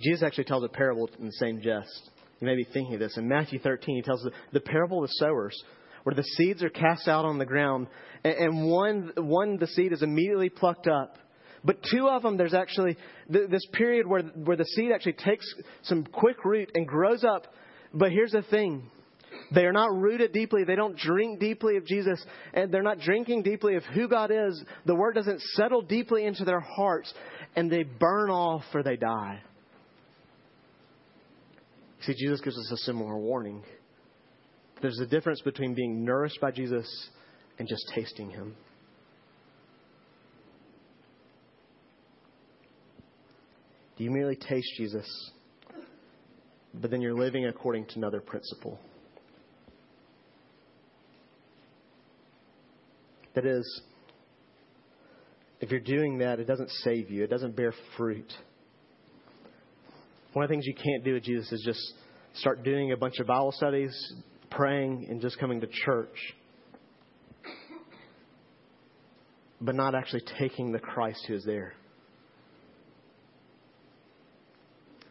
Jesus 0.00 0.22
actually 0.22 0.44
tells 0.44 0.64
a 0.64 0.68
parable 0.68 1.08
in 1.18 1.26
the 1.26 1.32
same 1.32 1.60
jest. 1.62 2.10
You 2.40 2.46
may 2.46 2.56
be 2.56 2.64
thinking 2.64 2.94
of 2.94 3.00
this. 3.00 3.16
In 3.16 3.28
Matthew 3.28 3.58
13, 3.58 3.96
he 3.96 4.02
tells 4.02 4.26
the, 4.52 4.60
parable 4.60 5.02
of 5.02 5.08
the 5.08 5.14
sowers, 5.18 5.56
where 6.02 6.14
the 6.14 6.22
seeds 6.22 6.62
are 6.62 6.68
cast 6.68 7.08
out 7.08 7.24
on 7.24 7.38
the 7.38 7.46
ground, 7.46 7.86
and, 8.24 8.34
and 8.34 8.70
one, 8.70 9.12
one, 9.16 9.56
the 9.58 9.66
seed 9.66 9.92
is 9.92 10.02
immediately 10.02 10.48
plucked 10.48 10.86
up. 10.86 11.18
But 11.64 11.82
two 11.90 12.08
of 12.08 12.22
them, 12.22 12.36
there's 12.36 12.54
actually 12.54 12.96
this 13.28 13.66
period 13.72 14.06
where, 14.06 14.22
where 14.22 14.56
the 14.56 14.64
seed 14.64 14.92
actually 14.92 15.14
takes 15.14 15.46
some 15.82 16.04
quick 16.04 16.44
root 16.44 16.70
and 16.74 16.86
grows 16.86 17.24
up. 17.24 17.46
But 17.92 18.12
here's 18.12 18.32
the 18.32 18.42
thing 18.42 18.88
they 19.52 19.64
are 19.64 19.72
not 19.72 19.92
rooted 19.92 20.32
deeply. 20.32 20.64
They 20.64 20.76
don't 20.76 20.96
drink 20.96 21.40
deeply 21.40 21.76
of 21.76 21.86
Jesus. 21.86 22.24
And 22.54 22.72
they're 22.72 22.82
not 22.82 23.00
drinking 23.00 23.42
deeply 23.42 23.76
of 23.76 23.84
who 23.84 24.08
God 24.08 24.30
is. 24.30 24.62
The 24.84 24.94
word 24.94 25.14
doesn't 25.14 25.40
settle 25.54 25.82
deeply 25.82 26.24
into 26.24 26.44
their 26.44 26.60
hearts. 26.60 27.12
And 27.54 27.70
they 27.70 27.82
burn 27.82 28.30
off 28.30 28.64
or 28.74 28.82
they 28.82 28.96
die. 28.96 29.40
See, 32.02 32.14
Jesus 32.14 32.40
gives 32.40 32.56
us 32.56 32.70
a 32.72 32.76
similar 32.78 33.16
warning. 33.16 33.62
There's 34.82 34.98
a 35.00 35.06
difference 35.06 35.40
between 35.40 35.74
being 35.74 36.04
nourished 36.04 36.40
by 36.40 36.50
Jesus 36.50 36.86
and 37.58 37.66
just 37.66 37.84
tasting 37.94 38.30
Him. 38.30 38.54
Do 43.96 44.04
you 44.04 44.10
merely 44.10 44.36
taste 44.36 44.68
Jesus, 44.76 45.06
but 46.74 46.90
then 46.90 47.00
you're 47.00 47.14
living 47.14 47.46
according 47.46 47.86
to 47.86 47.96
another 47.96 48.20
principle? 48.20 48.78
That 53.34 53.46
is, 53.46 53.82
if 55.60 55.70
you're 55.70 55.80
doing 55.80 56.18
that, 56.18 56.40
it 56.40 56.46
doesn't 56.46 56.70
save 56.84 57.10
you, 57.10 57.24
it 57.24 57.30
doesn't 57.30 57.56
bear 57.56 57.72
fruit. 57.96 58.30
One 60.36 60.44
of 60.44 60.50
the 60.50 60.52
things 60.52 60.66
you 60.66 60.74
can't 60.74 61.02
do 61.02 61.14
with 61.14 61.22
Jesus 61.22 61.50
is 61.50 61.62
just 61.64 61.80
start 62.34 62.62
doing 62.62 62.92
a 62.92 62.96
bunch 62.98 63.20
of 63.20 63.26
Bible 63.26 63.52
studies, 63.52 63.96
praying, 64.50 65.06
and 65.08 65.18
just 65.18 65.38
coming 65.38 65.62
to 65.62 65.66
church, 65.66 66.14
but 69.62 69.74
not 69.74 69.94
actually 69.94 70.24
taking 70.38 70.72
the 70.72 70.78
Christ 70.78 71.24
who 71.26 71.36
is 71.36 71.44
there. 71.46 71.72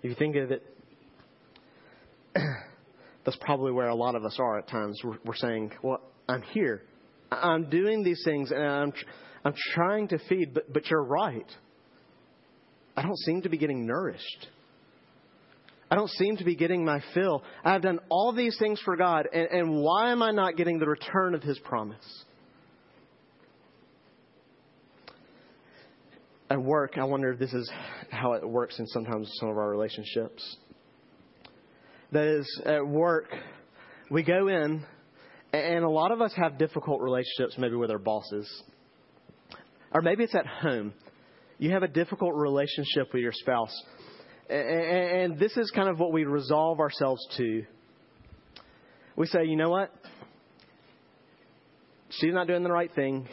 If 0.03 0.11
you 0.11 0.15
think 0.15 0.35
of 0.35 0.51
it, 0.51 0.63
that's 3.25 3.37
probably 3.41 3.71
where 3.71 3.87
a 3.87 3.95
lot 3.95 4.13
of 4.13 4.25
us 4.25 4.37
are 4.39 4.59
at 4.59 4.67
times. 4.67 5.01
We're, 5.03 5.17
we're 5.25 5.35
saying, 5.37 5.71
Well, 5.81 6.01
I'm 6.29 6.43
here. 6.43 6.83
I'm 7.31 7.67
doing 7.71 8.03
these 8.03 8.21
things 8.23 8.51
and 8.51 8.61
I'm, 8.61 8.93
I'm 9.43 9.55
trying 9.73 10.07
to 10.09 10.19
feed, 10.29 10.53
but, 10.53 10.71
but 10.71 10.87
you're 10.87 11.03
right. 11.03 11.51
I 12.95 13.01
don't 13.01 13.17
seem 13.17 13.41
to 13.41 13.49
be 13.49 13.57
getting 13.57 13.87
nourished. 13.87 14.49
I 15.89 15.95
don't 15.95 16.09
seem 16.09 16.37
to 16.37 16.43
be 16.43 16.55
getting 16.55 16.83
my 16.83 17.01
fill. 17.13 17.43
I've 17.63 17.81
done 17.81 17.99
all 18.09 18.33
these 18.33 18.57
things 18.57 18.81
for 18.83 18.95
God, 18.95 19.27
and, 19.31 19.47
and 19.47 19.81
why 19.81 20.11
am 20.11 20.23
I 20.23 20.31
not 20.31 20.57
getting 20.57 20.79
the 20.79 20.87
return 20.87 21.35
of 21.35 21.43
His 21.43 21.59
promise? 21.59 22.23
At 26.49 26.61
work, 26.61 26.97
I 26.97 27.03
wonder 27.03 27.31
if 27.31 27.39
this 27.39 27.53
is 27.53 27.71
how 28.09 28.33
it 28.33 28.47
works 28.47 28.79
in 28.79 28.87
sometimes 28.87 29.31
some 29.39 29.49
of 29.49 29.57
our 29.57 29.69
relationships. 29.69 30.57
That 32.11 32.27
is, 32.27 32.61
at 32.65 32.85
work, 32.85 33.33
we 34.09 34.23
go 34.23 34.47
in 34.47 34.85
and 35.53 35.83
a 35.83 35.89
lot 35.89 36.11
of 36.11 36.21
us 36.21 36.33
have 36.35 36.57
difficult 36.57 37.01
relationships 37.01 37.55
maybe 37.57 37.75
with 37.75 37.89
our 37.89 37.99
bosses. 37.99 38.47
Or 39.91 40.01
maybe 40.01 40.23
it's 40.23 40.35
at 40.35 40.45
home. 40.45 40.93
You 41.57 41.71
have 41.71 41.83
a 41.83 41.87
difficult 41.87 42.33
relationship 42.35 43.13
with 43.13 43.21
your 43.21 43.31
spouse. 43.31 43.73
And 44.49 45.39
this 45.39 45.55
is 45.57 45.71
kind 45.71 45.89
of 45.89 45.99
what 45.99 46.11
we 46.11 46.23
resolve 46.23 46.79
ourselves 46.79 47.25
to. 47.37 47.63
We 49.15 49.27
say, 49.27 49.45
you 49.45 49.55
know 49.55 49.69
what? 49.69 49.91
She's 52.09 52.33
not 52.33 52.47
doing 52.47 52.63
the 52.63 52.71
right 52.71 52.93
thing. 52.93 53.27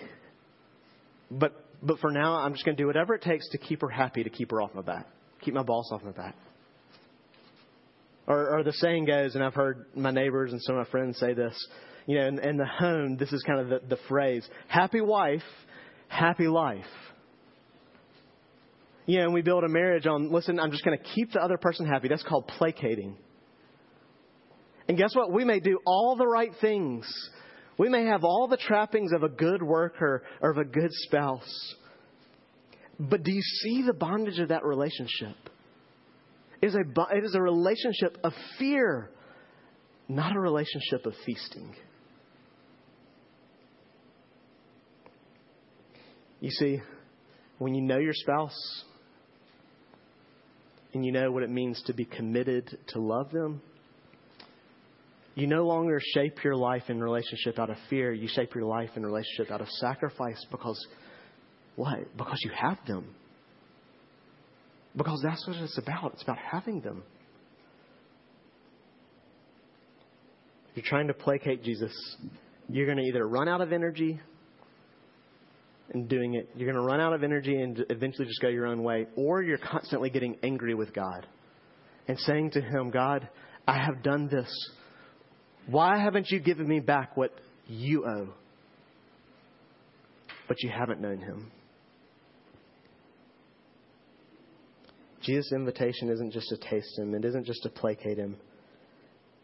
But, 1.30 1.52
but 1.82 1.98
for 1.98 2.10
now, 2.10 2.36
I'm 2.36 2.52
just 2.52 2.64
going 2.64 2.76
to 2.76 2.82
do 2.82 2.86
whatever 2.86 3.14
it 3.14 3.22
takes 3.22 3.48
to 3.50 3.58
keep 3.58 3.80
her 3.80 3.88
happy, 3.88 4.22
to 4.22 4.30
keep 4.30 4.50
her 4.50 4.60
off 4.60 4.74
my 4.74 4.82
back, 4.82 5.06
keep 5.40 5.54
my 5.54 5.62
boss 5.62 5.90
off 5.92 6.02
my 6.02 6.12
back. 6.12 6.34
Or, 8.26 8.58
or 8.58 8.62
the 8.62 8.72
saying 8.72 9.06
goes, 9.06 9.34
and 9.34 9.42
I've 9.42 9.54
heard 9.54 9.86
my 9.94 10.10
neighbors 10.10 10.52
and 10.52 10.62
some 10.62 10.76
of 10.76 10.86
my 10.86 10.90
friends 10.90 11.18
say 11.18 11.34
this, 11.34 11.54
you 12.06 12.18
know, 12.18 12.26
in, 12.26 12.38
in 12.38 12.56
the 12.56 12.66
home, 12.66 13.16
this 13.16 13.32
is 13.32 13.42
kind 13.42 13.60
of 13.60 13.68
the, 13.68 13.80
the 13.88 13.98
phrase 14.08 14.48
happy 14.68 15.00
wife, 15.00 15.42
happy 16.08 16.46
life. 16.46 16.84
You 19.06 19.18
know, 19.18 19.24
and 19.24 19.34
we 19.34 19.42
build 19.42 19.64
a 19.64 19.68
marriage 19.68 20.06
on, 20.06 20.30
listen, 20.30 20.60
I'm 20.60 20.70
just 20.70 20.84
going 20.84 20.96
to 20.96 21.04
keep 21.04 21.32
the 21.32 21.40
other 21.40 21.56
person 21.56 21.86
happy. 21.86 22.08
That's 22.08 22.22
called 22.22 22.46
placating. 22.46 23.16
And 24.88 24.96
guess 24.96 25.14
what? 25.14 25.32
We 25.32 25.44
may 25.44 25.60
do 25.60 25.78
all 25.86 26.16
the 26.16 26.26
right 26.26 26.52
things. 26.60 27.06
We 27.78 27.88
may 27.88 28.04
have 28.06 28.22
all 28.24 28.46
the 28.48 28.56
trappings 28.56 29.12
of 29.12 29.22
a 29.22 29.28
good 29.28 29.62
worker 29.62 30.22
or 30.40 30.50
of 30.50 30.58
a 30.58 30.64
good 30.64 30.90
spouse. 30.90 31.74
But 32.98 33.24
do 33.24 33.32
you 33.32 33.42
see 33.42 33.82
the 33.84 33.92
bondage 33.92 34.38
of 34.38 34.48
that 34.48 34.64
relationship? 34.64 35.36
It 36.60 36.66
is 36.66 36.76
a, 36.76 37.16
it 37.16 37.24
is 37.24 37.34
a 37.34 37.42
relationship 37.42 38.18
of 38.22 38.32
fear, 38.58 39.10
not 40.08 40.36
a 40.36 40.38
relationship 40.38 41.06
of 41.06 41.14
feasting. 41.26 41.74
You 46.38 46.50
see, 46.50 46.80
when 47.58 47.74
you 47.74 47.82
know 47.82 47.98
your 47.98 48.14
spouse 48.14 48.84
and 50.94 51.04
you 51.04 51.12
know 51.12 51.30
what 51.30 51.42
it 51.42 51.50
means 51.50 51.82
to 51.86 51.94
be 51.94 52.04
committed 52.04 52.78
to 52.88 53.00
love 53.00 53.30
them, 53.30 53.62
you 55.34 55.46
no 55.46 55.66
longer 55.66 55.98
shape 56.14 56.44
your 56.44 56.56
life 56.56 56.84
in 56.88 57.00
relationship 57.00 57.58
out 57.58 57.70
of 57.70 57.76
fear. 57.88 58.12
You 58.12 58.28
shape 58.28 58.54
your 58.54 58.64
life 58.64 58.90
in 58.96 59.04
relationship 59.04 59.50
out 59.50 59.62
of 59.62 59.68
sacrifice 59.68 60.44
because 60.50 60.86
what? 61.76 62.16
Because 62.16 62.38
you 62.44 62.50
have 62.54 62.78
them. 62.86 63.14
Because 64.94 65.20
that's 65.24 65.46
what 65.46 65.56
it's 65.56 65.78
about. 65.78 66.12
It's 66.12 66.22
about 66.22 66.36
having 66.36 66.82
them. 66.82 67.02
If 70.70 70.76
you're 70.76 70.86
trying 70.86 71.06
to 71.08 71.14
placate 71.14 71.62
Jesus, 71.62 71.92
you're 72.68 72.86
going 72.86 72.98
to 72.98 73.04
either 73.04 73.26
run 73.26 73.48
out 73.48 73.62
of 73.62 73.72
energy 73.72 74.20
in 75.92 76.06
doing 76.06 76.34
it, 76.34 76.50
you're 76.56 76.70
going 76.70 76.82
to 76.82 76.86
run 76.86 77.00
out 77.00 77.12
of 77.12 77.22
energy 77.22 77.54
and 77.54 77.84
eventually 77.90 78.26
just 78.26 78.40
go 78.40 78.48
your 78.48 78.66
own 78.66 78.82
way, 78.82 79.06
or 79.16 79.42
you're 79.42 79.58
constantly 79.58 80.10
getting 80.10 80.36
angry 80.42 80.74
with 80.74 80.92
God 80.92 81.26
and 82.08 82.18
saying 82.18 82.52
to 82.52 82.60
Him, 82.60 82.90
God, 82.90 83.28
I 83.66 83.78
have 83.78 84.02
done 84.02 84.28
this. 84.28 84.50
Why 85.66 85.98
haven't 85.98 86.30
you 86.30 86.40
given 86.40 86.66
me 86.66 86.80
back 86.80 87.16
what 87.16 87.32
you 87.66 88.04
owe? 88.06 88.34
But 90.48 90.62
you 90.62 90.70
haven't 90.70 91.00
known 91.00 91.18
Him. 91.18 91.50
Jesus' 95.22 95.52
invitation 95.52 96.08
isn't 96.08 96.32
just 96.32 96.48
to 96.48 96.56
taste 96.56 96.98
Him, 96.98 97.14
it 97.14 97.24
isn't 97.24 97.46
just 97.46 97.62
to 97.62 97.68
placate 97.68 98.18
Him. 98.18 98.36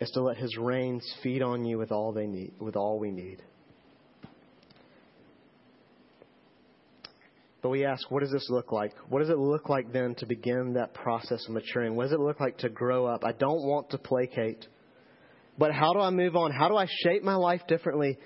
It's 0.00 0.12
to 0.12 0.22
let 0.22 0.36
His 0.36 0.56
reigns 0.56 1.04
feed 1.22 1.42
on 1.42 1.64
you 1.64 1.78
with 1.78 1.92
all 1.92 2.12
they 2.12 2.26
need, 2.26 2.52
with 2.58 2.76
all 2.76 2.98
we 2.98 3.10
need. 3.10 3.42
But 7.68 7.72
we 7.72 7.84
ask, 7.84 8.10
what 8.10 8.20
does 8.20 8.32
this 8.32 8.48
look 8.48 8.72
like? 8.72 8.94
What 9.10 9.18
does 9.18 9.28
it 9.28 9.36
look 9.36 9.68
like 9.68 9.92
then 9.92 10.14
to 10.20 10.26
begin 10.26 10.72
that 10.72 10.94
process 10.94 11.44
of 11.46 11.52
maturing? 11.52 11.96
What 11.96 12.04
does 12.04 12.12
it 12.12 12.18
look 12.18 12.40
like 12.40 12.56
to 12.58 12.70
grow 12.70 13.04
up? 13.04 13.24
I 13.26 13.32
don't 13.32 13.62
want 13.62 13.90
to 13.90 13.98
placate. 13.98 14.66
But 15.58 15.74
how 15.74 15.92
do 15.92 16.00
I 16.00 16.08
move 16.08 16.34
on? 16.34 16.50
How 16.50 16.68
do 16.70 16.76
I 16.76 16.86
shape 17.02 17.22
my 17.22 17.34
life 17.34 17.60
differently? 17.68 18.16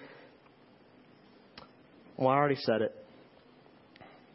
Well, 2.17 2.29
I 2.29 2.37
already 2.37 2.55
said 2.55 2.83
it. 2.83 2.95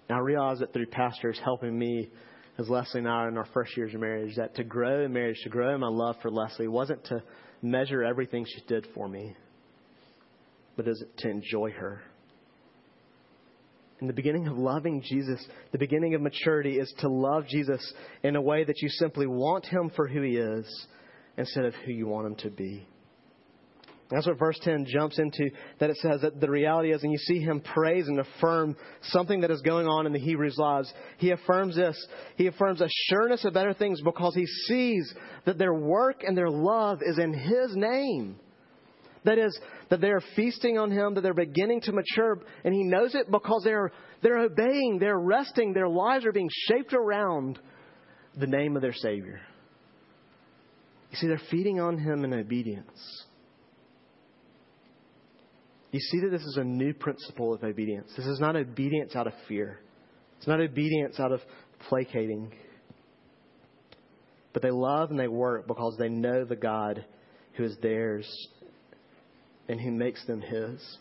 I 0.10 0.18
realize 0.18 0.60
that 0.60 0.74
through 0.74 0.88
pastors 0.88 1.40
helping 1.42 1.80
me, 1.80 2.10
as 2.58 2.68
Leslie 2.68 3.00
and 3.00 3.08
I 3.08 3.12
are 3.12 3.30
in 3.30 3.38
our 3.38 3.48
first 3.54 3.78
years 3.78 3.94
of 3.94 4.02
marriage, 4.02 4.36
that 4.36 4.56
to 4.56 4.66
grow 4.66 5.06
in 5.06 5.14
marriage, 5.14 5.38
to 5.44 5.50
grow 5.50 5.74
in 5.74 5.80
my 5.80 5.88
love 5.88 6.18
for 6.22 6.30
Leslie, 6.30 6.68
wasn't 6.68 7.06
to 7.06 7.24
measure 7.62 8.04
everything 8.04 8.46
she 8.46 8.62
did 8.68 8.86
for 8.94 9.08
me, 9.08 9.38
but 10.76 10.86
is 10.86 11.02
to 11.20 11.30
enjoy 11.30 11.72
her. 11.72 12.02
And 14.00 14.08
the 14.08 14.14
beginning 14.14 14.48
of 14.48 14.58
loving 14.58 15.02
Jesus, 15.02 15.44
the 15.72 15.80
beginning 15.80 16.14
of 16.14 16.22
maturity 16.22 16.78
is 16.78 16.94
to 17.00 17.10
love 17.10 17.48
Jesus 17.48 17.82
in 18.24 18.36
a 18.36 18.42
way 18.42 18.64
that 18.64 18.82
you 18.82 18.90
simply 18.90 19.26
want 19.26 19.66
him 19.66 19.92
for 19.96 20.08
who 20.08 20.22
he 20.22 20.38
is 20.38 20.88
instead 21.38 21.66
of 21.66 21.74
who 21.86 21.92
you 21.92 22.08
want 22.08 22.28
him 22.28 22.36
to 22.36 22.50
be. 22.52 22.88
That's 24.10 24.26
what 24.26 24.40
verse 24.40 24.58
10 24.62 24.86
jumps 24.88 25.20
into, 25.20 25.50
that 25.80 25.90
it 25.90 25.98
says 25.98 26.22
that 26.22 26.40
the 26.40 26.50
reality 26.50 26.94
is, 26.94 27.04
and 27.04 27.12
you 27.12 27.18
see 27.18 27.40
him 27.40 27.60
praise 27.60 28.08
and 28.08 28.20
affirm 28.20 28.78
something 29.02 29.42
that 29.42 29.52
is 29.52 29.62
going 29.62 29.86
on 29.86 30.06
in 30.06 30.14
the 30.14 30.20
Hebrews' 30.20 30.58
lives. 30.58 30.94
He 31.18 31.32
affirms 31.32 31.76
this. 31.76 31.98
He 32.38 32.48
affirms 32.48 32.80
a 32.80 32.88
sureness 33.10 33.44
of 33.44 33.54
better 33.54 33.74
things 33.74 34.00
because 34.02 34.34
he 34.34 34.46
sees 34.46 35.14
that 35.46 35.58
their 35.58 35.74
work 35.74 36.24
and 36.26 36.38
their 36.38 36.50
love 36.50 37.00
is 37.02 37.20
in 37.20 37.34
his 37.34 37.76
name. 37.76 38.40
That 39.28 39.40
is, 39.40 39.60
that 39.90 40.00
they 40.00 40.08
are 40.08 40.22
feasting 40.38 40.78
on 40.78 40.90
him, 40.90 41.14
that 41.16 41.22
they're 41.22 41.34
beginning 41.34 41.82
to 41.82 41.92
mature, 41.92 42.40
and 42.64 42.74
he 42.74 42.84
knows 42.86 43.14
it 43.14 43.30
because 43.30 43.62
they're, 43.66 43.92
they're 44.24 44.38
obeying, 44.38 45.00
they're 45.02 45.20
resting, 45.20 45.74
their 45.74 45.90
lives 45.90 46.26
are 46.26 46.32
being 46.32 46.50
shaped 46.70 46.94
around 46.94 47.60
the 48.40 48.48
name 48.48 48.78
of 48.78 48.82
their 48.82 48.94
Savior. 48.94 49.42
You 51.12 51.18
see, 51.18 51.28
they're 51.28 51.42
feeding 51.52 51.82
on 51.82 51.98
Him 51.98 52.24
in 52.24 52.34
obedience. 52.34 53.26
You 55.92 56.00
see 56.00 56.22
that 56.22 56.30
this 56.30 56.44
is 56.44 56.58
a 56.58 56.64
new 56.64 56.94
principle 56.94 57.54
of 57.54 57.66
obedience. 57.66 58.10
This 58.16 58.28
is 58.28 58.40
not 58.40 58.56
obedience 58.56 59.14
out 59.14 59.28
of 59.28 59.34
fear, 59.50 59.82
it's 60.38 60.48
not 60.48 60.62
obedience 60.62 61.20
out 61.20 61.34
of 61.34 61.42
placating. 61.90 62.54
But 64.54 64.62
they 64.62 64.72
love 64.72 65.12
and 65.12 65.20
they 65.20 65.28
work 65.28 65.68
because 65.68 65.98
they 66.00 66.08
know 66.08 66.46
the 66.46 66.56
God 66.56 67.04
who 67.58 67.66
is 67.66 67.76
theirs 67.82 68.26
and 69.68 69.80
who 69.80 69.92
makes 69.92 70.26
them 70.26 70.42
His. 70.42 70.98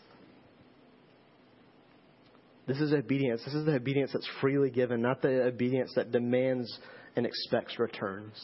This 2.67 2.79
is 2.81 2.91
obedience. 2.91 3.41
This 3.45 3.53
is 3.53 3.65
the 3.65 3.75
obedience 3.75 4.11
that's 4.13 4.27
freely 4.41 4.69
given, 4.69 5.01
not 5.01 5.21
the 5.21 5.43
obedience 5.43 5.93
that 5.95 6.11
demands 6.11 6.79
and 7.15 7.25
expects 7.25 7.79
returns. 7.79 8.35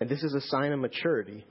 And 0.00 0.08
this 0.08 0.22
is 0.22 0.34
a 0.34 0.40
sign 0.48 0.72
of 0.72 0.80
maturity. 0.80 1.44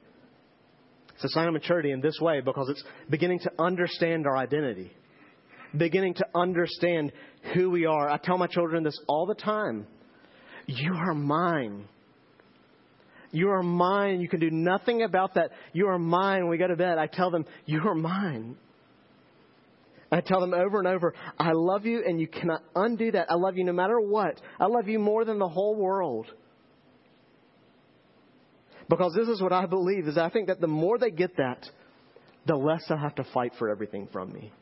It's 1.15 1.23
a 1.23 1.29
sign 1.29 1.47
of 1.47 1.53
maturity 1.53 1.91
in 1.91 2.01
this 2.01 2.19
way 2.21 2.41
because 2.41 2.69
it's 2.69 2.83
beginning 3.09 3.39
to 3.39 3.51
understand 3.57 4.27
our 4.27 4.37
identity, 4.37 4.91
beginning 5.75 6.13
to 6.15 6.25
understand 6.35 7.11
who 7.53 7.69
we 7.69 7.85
are. 7.85 8.09
I 8.09 8.17
tell 8.17 8.37
my 8.37 8.47
children 8.47 8.83
this 8.83 8.99
all 9.07 9.25
the 9.25 9.35
time 9.35 9.87
You 10.67 10.93
are 10.93 11.13
mine. 11.13 11.87
You 13.31 13.49
are 13.49 13.63
mine. 13.63 14.21
You 14.21 14.29
can 14.29 14.39
do 14.39 14.49
nothing 14.49 15.03
about 15.03 15.35
that. 15.35 15.51
You 15.73 15.87
are 15.87 15.99
mine. 15.99 16.41
When 16.41 16.49
we 16.49 16.57
go 16.57 16.67
to 16.67 16.75
bed, 16.75 16.97
I 16.97 17.07
tell 17.07 17.31
them, 17.31 17.45
You 17.65 17.81
are 17.87 17.95
mine. 17.95 18.57
I 20.11 20.21
tell 20.21 20.39
them 20.39 20.53
over 20.53 20.79
and 20.79 20.87
over, 20.87 21.13
I 21.37 21.51
love 21.51 21.85
you 21.85 22.01
and 22.05 22.19
you 22.19 22.27
cannot 22.27 22.63
undo 22.75 23.11
that. 23.11 23.27
I 23.29 23.35
love 23.35 23.57
you 23.57 23.65
no 23.65 23.73
matter 23.73 23.99
what. 23.99 24.39
I 24.59 24.67
love 24.67 24.87
you 24.87 24.99
more 24.99 25.25
than 25.25 25.37
the 25.37 25.49
whole 25.49 25.75
world. 25.75 26.27
Because 28.89 29.13
this 29.13 29.27
is 29.27 29.41
what 29.41 29.51
I 29.51 29.65
believe 29.65 30.07
is 30.07 30.17
I 30.17 30.29
think 30.29 30.47
that 30.47 30.61
the 30.61 30.67
more 30.67 30.97
they 30.97 31.11
get 31.11 31.35
that, 31.37 31.67
the 32.45 32.55
less 32.55 32.85
they'll 32.87 32.97
have 32.97 33.15
to 33.15 33.25
fight 33.33 33.51
for 33.59 33.69
everything 33.69 34.07
from 34.13 34.31
me. 34.31 34.53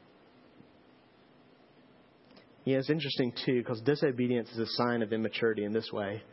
Yeah, 2.63 2.78
it's 2.78 2.89
interesting 2.89 3.32
too, 3.45 3.60
because 3.60 3.80
disobedience 3.82 4.49
is 4.49 4.58
a 4.58 4.65
sign 4.65 5.04
of 5.04 5.13
immaturity 5.13 5.63
in 5.63 5.71
this 5.71 5.91
way. 5.93 6.23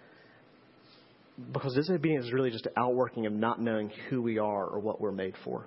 Because 1.52 1.74
disobedience 1.74 2.26
is 2.26 2.32
really 2.32 2.50
just 2.50 2.66
an 2.66 2.72
outworking 2.76 3.26
of 3.26 3.32
not 3.32 3.60
knowing 3.60 3.90
who 4.08 4.22
we 4.22 4.38
are 4.38 4.66
or 4.66 4.80
what 4.80 5.00
we're 5.00 5.12
made 5.12 5.34
for. 5.44 5.66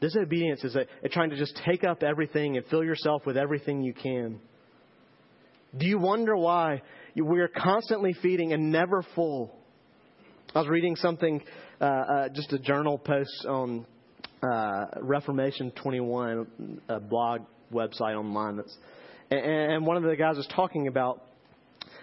Disobedience 0.00 0.64
is 0.64 0.74
a, 0.74 0.86
a 1.04 1.08
trying 1.08 1.30
to 1.30 1.36
just 1.36 1.60
take 1.64 1.84
up 1.84 2.02
everything 2.02 2.56
and 2.56 2.66
fill 2.66 2.82
yourself 2.82 3.24
with 3.24 3.36
everything 3.36 3.82
you 3.82 3.94
can. 3.94 4.40
Do 5.76 5.86
you 5.86 5.98
wonder 5.98 6.36
why 6.36 6.82
we 7.14 7.40
are 7.40 7.48
constantly 7.48 8.12
feeding 8.20 8.52
and 8.52 8.70
never 8.70 9.04
full? 9.14 9.56
I 10.54 10.58
was 10.58 10.68
reading 10.68 10.96
something, 10.96 11.40
uh, 11.80 11.84
uh, 11.84 12.28
just 12.30 12.52
a 12.52 12.58
journal 12.58 12.98
post 12.98 13.46
on 13.48 13.86
uh, 14.42 14.86
Reformation 15.00 15.70
21, 15.70 16.80
a 16.88 17.00
blog 17.00 17.42
website 17.72 18.18
online. 18.18 18.56
That's, 18.56 18.76
and, 19.30 19.40
and 19.40 19.86
one 19.86 19.96
of 19.96 20.02
the 20.02 20.16
guys 20.16 20.36
was 20.36 20.48
talking 20.54 20.88
about 20.88 21.22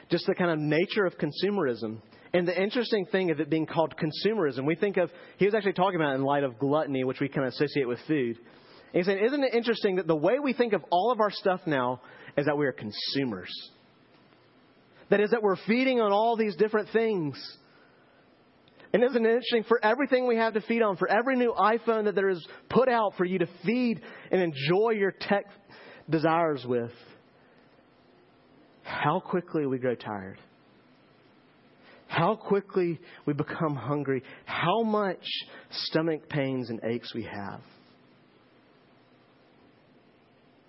just 0.10 0.26
the 0.26 0.36
kind 0.36 0.52
of 0.52 0.60
nature 0.60 1.06
of 1.06 1.15
consumerism. 1.17 2.02
And 2.34 2.48
the 2.48 2.62
interesting 2.62 3.06
thing 3.12 3.32
of 3.32 3.39
it 3.39 3.50
being 3.50 3.65
called 3.65 3.95
consumerism, 3.95 4.65
we 4.65 4.76
think 4.76 4.98
of, 4.98 5.10
he 5.38 5.45
was 5.45 5.56
actually 5.56 5.74
talking 5.74 5.95
about 5.95 6.15
in 6.15 6.24
light 6.24 6.43
of 6.43 6.60
gluttony, 6.60 7.04
which 7.04 7.19
we 7.19 7.28
kind 7.28 7.48
of 7.48 7.54
associate 7.54 7.88
with 7.88 8.00
food. 8.08 8.38
And 8.93 9.06
saying, 9.06 9.24
isn't 9.24 9.43
it 9.43 9.54
interesting 9.54 9.98
that 9.98 10.08
the 10.08 10.15
way 10.15 10.39
we 10.39 10.54
think 10.54 10.74
of 10.74 10.84
all 10.91 11.12
of 11.12 11.19
our 11.19 11.32
stuff 11.32 11.62
now 11.65 12.02
is 12.38 12.45
that 12.45 12.58
we 12.58 12.65
are 12.65 12.72
consumers? 12.72 13.52
That 15.10 15.22
is, 15.22 15.32
that 15.32 15.41
we're 15.41 15.56
feeding 15.67 16.02
on 16.02 16.12
all 16.12 16.38
these 16.38 16.56
different 16.56 16.89
things. 16.91 17.36
And 18.93 19.04
isn't 19.04 19.26
it 19.26 19.30
interesting? 19.30 19.63
For 19.67 19.84
everything 19.84 20.28
we 20.28 20.38
have 20.38 20.54
to 20.54 20.62
feed 20.62 20.82
on, 20.82 20.98
for 20.98 21.08
every 21.08 21.36
new 21.36 21.54
iPhone 21.58 22.06
that 22.06 22.15
there 22.15 22.30
is 22.30 22.45
put 22.69 22.89
out 22.89 23.13
for 23.17 23.26
you 23.26 23.39
to 23.39 23.48
feed 23.65 24.02
and 24.32 24.41
enjoy 24.41 24.91
your 24.91 25.12
tech 25.12 25.45
desires 26.10 26.63
with, 26.67 26.91
how 28.89 29.19
quickly 29.19 29.65
we 29.67 29.78
grow 29.78 29.95
tired. 29.95 30.39
how 32.08 32.36
quickly 32.36 32.99
we 33.28 33.34
become 33.34 33.75
hungry, 33.75 34.23
how 34.45 34.82
much 34.82 35.23
stomach 35.69 36.28
pains 36.28 36.71
and 36.71 36.80
aches 36.84 37.13
we 37.13 37.23
have. 37.23 37.62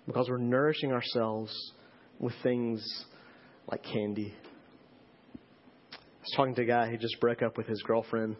Because 0.05 0.29
we're 0.29 0.37
nourishing 0.37 0.91
ourselves 0.91 1.51
with 2.19 2.33
things 2.43 2.85
like 3.71 3.81
candy. 3.83 4.35
I 5.33 5.97
was 6.21 6.33
talking 6.35 6.55
to 6.55 6.61
a 6.61 6.65
guy 6.65 6.89
who 6.91 6.97
just 6.97 7.19
broke 7.19 7.41
up 7.41 7.57
with 7.57 7.65
his 7.65 7.81
girlfriend. 7.81 8.35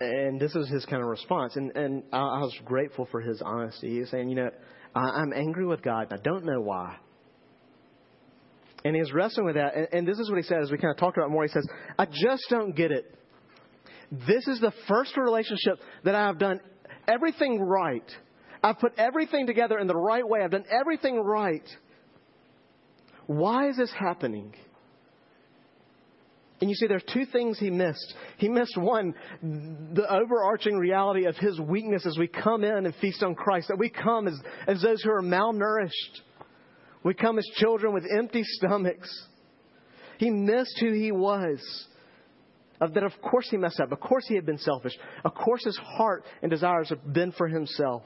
And 0.00 0.40
this 0.40 0.54
is 0.56 0.68
his 0.68 0.84
kind 0.86 1.00
of 1.00 1.08
response. 1.08 1.54
And, 1.54 1.70
and 1.76 2.02
I, 2.12 2.40
was 2.40 2.58
grateful 2.64 3.06
for 3.12 3.20
his 3.20 3.40
honesty. 3.44 4.00
He's 4.00 4.10
saying, 4.10 4.30
you 4.30 4.34
know, 4.34 4.50
I'm 4.96 5.32
angry 5.32 5.66
with 5.66 5.82
God, 5.82 6.08
and 6.10 6.18
I 6.18 6.22
don't 6.22 6.44
know 6.44 6.60
why. 6.60 6.96
And 8.84 8.96
he's 8.96 9.12
wrestling 9.12 9.46
with 9.46 9.56
that. 9.56 9.74
And, 9.74 9.88
and 9.92 10.08
this 10.08 10.18
is 10.18 10.30
what 10.30 10.36
he 10.36 10.42
says. 10.42 10.70
We 10.70 10.78
kind 10.78 10.90
of 10.92 10.98
talked 10.98 11.18
about 11.18 11.30
more. 11.30 11.42
He 11.42 11.50
says, 11.50 11.66
I 11.98 12.06
just 12.06 12.44
don't 12.48 12.74
get 12.74 12.90
it. 12.90 13.14
This 14.10 14.48
is 14.48 14.60
the 14.60 14.72
first 14.88 15.16
relationship 15.16 15.78
that 16.04 16.14
I 16.14 16.26
have 16.26 16.38
done 16.38 16.60
everything 17.06 17.60
right. 17.60 18.10
I've 18.62 18.78
put 18.78 18.92
everything 18.98 19.46
together 19.46 19.78
in 19.78 19.86
the 19.86 19.96
right 19.96 20.26
way. 20.26 20.40
I've 20.42 20.50
done 20.50 20.64
everything 20.70 21.18
right. 21.18 21.66
Why 23.26 23.68
is 23.68 23.76
this 23.76 23.92
happening? 23.96 24.54
And 26.60 26.68
you 26.68 26.76
see, 26.76 26.86
there's 26.88 27.04
two 27.12 27.24
things 27.24 27.58
he 27.58 27.70
missed. 27.70 28.14
He 28.36 28.48
missed 28.48 28.76
one, 28.76 29.14
the 29.40 30.06
overarching 30.10 30.76
reality 30.76 31.24
of 31.24 31.36
his 31.36 31.58
weakness 31.58 32.04
as 32.04 32.18
we 32.18 32.26
come 32.26 32.64
in 32.64 32.84
and 32.84 32.94
feast 32.96 33.22
on 33.22 33.34
Christ, 33.34 33.68
that 33.68 33.78
we 33.78 33.88
come 33.88 34.28
as, 34.28 34.38
as 34.66 34.82
those 34.82 35.02
who 35.02 35.10
are 35.10 35.22
malnourished. 35.22 36.20
We 37.02 37.14
come 37.14 37.38
as 37.38 37.46
children 37.54 37.94
with 37.94 38.04
empty 38.18 38.42
stomachs. 38.44 39.26
He 40.18 40.30
missed 40.30 40.78
who 40.80 40.92
he 40.92 41.12
was. 41.12 41.58
Of 42.80 42.94
that, 42.94 43.04
of 43.04 43.12
course, 43.22 43.48
he 43.50 43.56
messed 43.56 43.80
up. 43.80 43.92
Of 43.92 44.00
course, 44.00 44.26
he 44.26 44.34
had 44.34 44.46
been 44.46 44.58
selfish. 44.58 44.92
Of 45.24 45.34
course, 45.34 45.64
his 45.64 45.78
heart 45.78 46.24
and 46.42 46.50
desires 46.50 46.88
have 46.90 47.12
been 47.12 47.32
for 47.32 47.46
himself. 47.48 48.02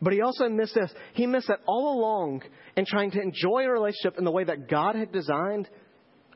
But 0.00 0.12
he 0.12 0.20
also 0.20 0.48
missed 0.48 0.74
this. 0.74 0.92
He 1.14 1.26
missed 1.26 1.48
that 1.48 1.60
all 1.66 1.98
along 1.98 2.42
in 2.76 2.84
trying 2.84 3.12
to 3.12 3.20
enjoy 3.20 3.64
a 3.64 3.70
relationship 3.70 4.18
in 4.18 4.24
the 4.24 4.30
way 4.30 4.44
that 4.44 4.68
God 4.68 4.96
had 4.96 5.12
designed. 5.12 5.68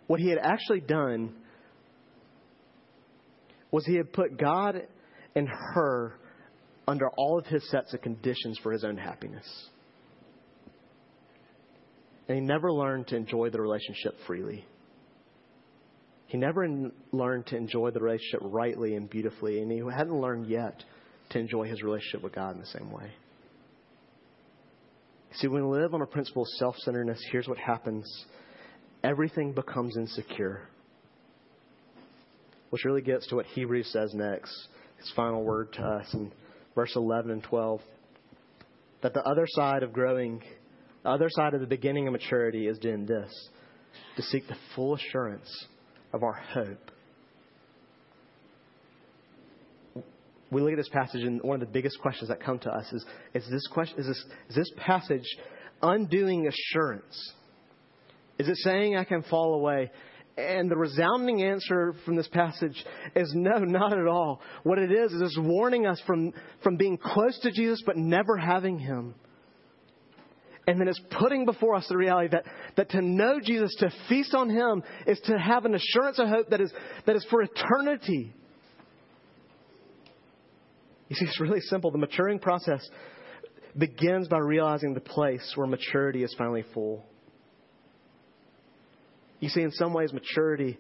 What 0.07 0.21
he 0.21 0.29
had 0.29 0.39
actually 0.39 0.81
done 0.81 1.35
was 3.71 3.85
he 3.85 3.97
had 3.97 4.13
put 4.13 4.39
God 4.39 4.83
and 5.35 5.49
her 5.49 6.19
under 6.87 7.11
all 7.11 7.39
of 7.39 7.47
his 7.47 7.69
sets 7.71 7.93
of 7.93 8.01
conditions 8.01 8.59
for 8.63 8.73
his 8.73 8.85
own 8.85 8.97
happiness. 8.97 9.47
And 12.29 12.37
he 12.37 12.45
never 12.45 12.73
learned 12.73 13.09
to 13.09 13.17
enjoy 13.17 13.51
the 13.51 13.61
relationship 13.61 14.15
freely. 14.27 14.65
He 16.27 16.37
never 16.37 16.69
learned 17.11 17.47
to 17.47 17.57
enjoy 17.57 17.91
the 17.91 18.01
relationship 18.01 18.41
rightly 18.43 18.95
and 18.95 19.09
beautifully, 19.09 19.63
and 19.63 19.73
he 19.73 19.79
hadn't 19.79 20.21
learned 20.21 20.47
yet 20.47 20.85
to 21.31 21.39
enjoy 21.39 21.67
his 21.67 21.83
relationship 21.83 22.23
with 22.23 22.35
God 22.35 22.55
in 22.55 22.61
the 22.61 22.67
same 22.67 22.91
way. 22.91 23.11
See, 25.33 25.49
when 25.49 25.69
we 25.69 25.79
live 25.79 25.95
on 25.95 26.03
a 26.03 26.07
principle 26.07 26.43
of 26.43 26.49
self 26.59 26.77
centeredness, 26.79 27.21
here's 27.31 27.49
what 27.49 27.59
happens 27.59 28.07
everything 29.03 29.53
becomes 29.53 29.97
insecure. 29.97 30.69
Which 32.71 32.85
really 32.85 33.01
gets 33.01 33.27
to 33.29 33.37
what 33.37 33.47
Hebrews 33.47 33.91
says 33.91 34.13
next, 34.13 34.53
his 34.99 35.11
final 35.17 35.43
word 35.43 35.73
to 35.75 35.83
us 35.83 36.13
in 36.13 36.31
verse 36.75 36.95
11 36.95 37.31
and 37.31 37.43
12. 37.43 37.81
That 39.03 39.15
the 39.15 39.23
other 39.23 39.47
side 39.47 39.83
of 39.83 39.95
growing 39.95 40.43
the 41.03 41.11
other 41.11 41.29
side 41.31 41.55
of 41.55 41.61
the 41.61 41.67
beginning 41.67 42.07
of 42.07 42.13
maturity 42.13 42.67
is 42.67 42.79
doing 42.79 43.07
this 43.07 43.33
to 44.17 44.23
seek 44.23 44.47
the 44.49 44.57
full 44.75 44.95
assurance 44.95 45.49
of 46.13 46.23
our 46.23 46.33
hope. 46.33 46.91
We 50.51 50.63
look 50.63 50.73
at 50.73 50.79
this 50.79 50.89
passage, 50.89 51.23
and 51.23 51.43
one 51.43 51.61
of 51.61 51.61
the 51.61 51.73
biggest 51.73 52.01
questions 52.01 52.31
that 52.31 52.43
come 52.43 52.59
to 52.61 52.71
us 52.71 52.91
is: 52.93 53.05
Is 53.35 53.47
this 53.51 53.67
question? 53.67 53.99
Is 53.99 54.07
this, 54.07 54.25
is 54.49 54.57
this 54.57 54.73
passage 54.79 55.27
undoing 55.83 56.49
assurance? 56.49 57.33
Is 58.39 58.49
it 58.49 58.57
saying 58.59 58.97
I 58.97 59.05
can 59.05 59.23
fall 59.25 59.55
away? 59.55 59.91
And 60.39 60.71
the 60.71 60.77
resounding 60.77 61.43
answer 61.43 61.95
from 62.05 62.15
this 62.15 62.29
passage 62.29 62.85
is 63.17 63.33
no, 63.35 63.59
not 63.59 63.93
at 63.93 64.07
all. 64.07 64.41
What 64.63 64.79
it 64.79 64.93
is 64.93 65.13
is 65.13 65.21
it's 65.21 65.39
warning 65.39 65.85
us 65.85 66.01
from, 66.07 66.33
from 66.63 66.77
being 66.77 66.97
close 66.97 67.37
to 67.41 67.51
Jesus 67.51 67.83
but 67.85 67.97
never 67.97 68.37
having 68.37 68.79
him. 68.79 69.17
And 70.69 70.79
then 70.79 70.87
it's 70.87 71.01
putting 71.19 71.47
before 71.47 71.77
us 71.77 71.87
the 71.89 71.97
reality 71.97 72.29
that, 72.33 72.45
that 72.77 72.91
to 72.91 73.01
know 73.01 73.41
Jesus, 73.43 73.75
to 73.79 73.91
feast 74.07 74.35
on 74.35 74.51
Him, 74.51 74.83
is 75.07 75.19
to 75.21 75.39
have 75.39 75.65
an 75.65 75.75
assurance 75.75 76.19
of 76.19 76.29
hope 76.29 76.51
that 76.51 76.61
is, 76.61 76.71
that 77.07 77.17
is 77.17 77.27
for 77.31 77.41
eternity. 77.41 78.35
You 81.09 81.17
see, 81.17 81.25
it's 81.25 81.41
really 81.41 81.63
simple. 81.63 81.91
The 81.91 81.97
maturing 81.97 82.39
process 82.39 82.87
begins 83.79 84.29
by 84.29 84.41
realizing 84.41 84.93
the 84.93 85.01
place 85.01 85.53
where 85.55 85.67
maturity 85.67 86.23
is 86.23 86.35
finally 86.37 86.67
full. 86.75 87.03
You 89.41 89.49
see, 89.49 89.63
in 89.63 89.73
some 89.73 89.95
ways, 89.95 90.13
maturity 90.13 90.77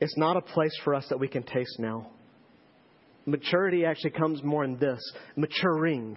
is 0.00 0.14
not 0.16 0.36
a 0.36 0.40
place 0.40 0.78
for 0.84 0.94
us 0.94 1.04
that 1.08 1.18
we 1.18 1.26
can 1.26 1.42
taste 1.42 1.80
now. 1.80 2.12
Maturity 3.24 3.86
actually 3.86 4.10
comes 4.10 4.40
more 4.44 4.62
in 4.62 4.78
this 4.78 5.00
maturing 5.34 6.16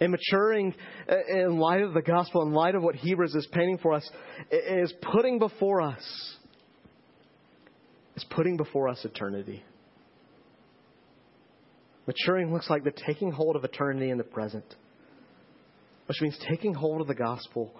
and 0.00 0.10
maturing 0.10 0.74
uh, 1.08 1.14
in 1.28 1.58
light 1.58 1.82
of 1.82 1.94
the 1.94 2.02
gospel, 2.02 2.42
in 2.42 2.52
light 2.52 2.74
of 2.74 2.82
what 2.82 2.94
Hebrews 2.94 3.34
is 3.34 3.46
painting 3.52 3.78
for 3.78 3.94
us, 3.94 4.08
is 4.50 4.92
putting 5.12 5.38
before 5.38 5.82
us, 5.82 6.36
is 8.16 8.24
putting 8.30 8.56
before 8.56 8.88
us 8.88 9.04
eternity. 9.04 9.62
Maturing 12.06 12.52
looks 12.52 12.68
like 12.68 12.84
the 12.84 12.92
taking 13.06 13.30
hold 13.30 13.56
of 13.56 13.64
eternity 13.64 14.10
in 14.10 14.18
the 14.18 14.24
present, 14.24 14.64
which 16.06 16.20
means 16.20 16.38
taking 16.48 16.74
hold 16.74 17.00
of 17.00 17.06
the 17.06 17.14
gospel 17.14 17.72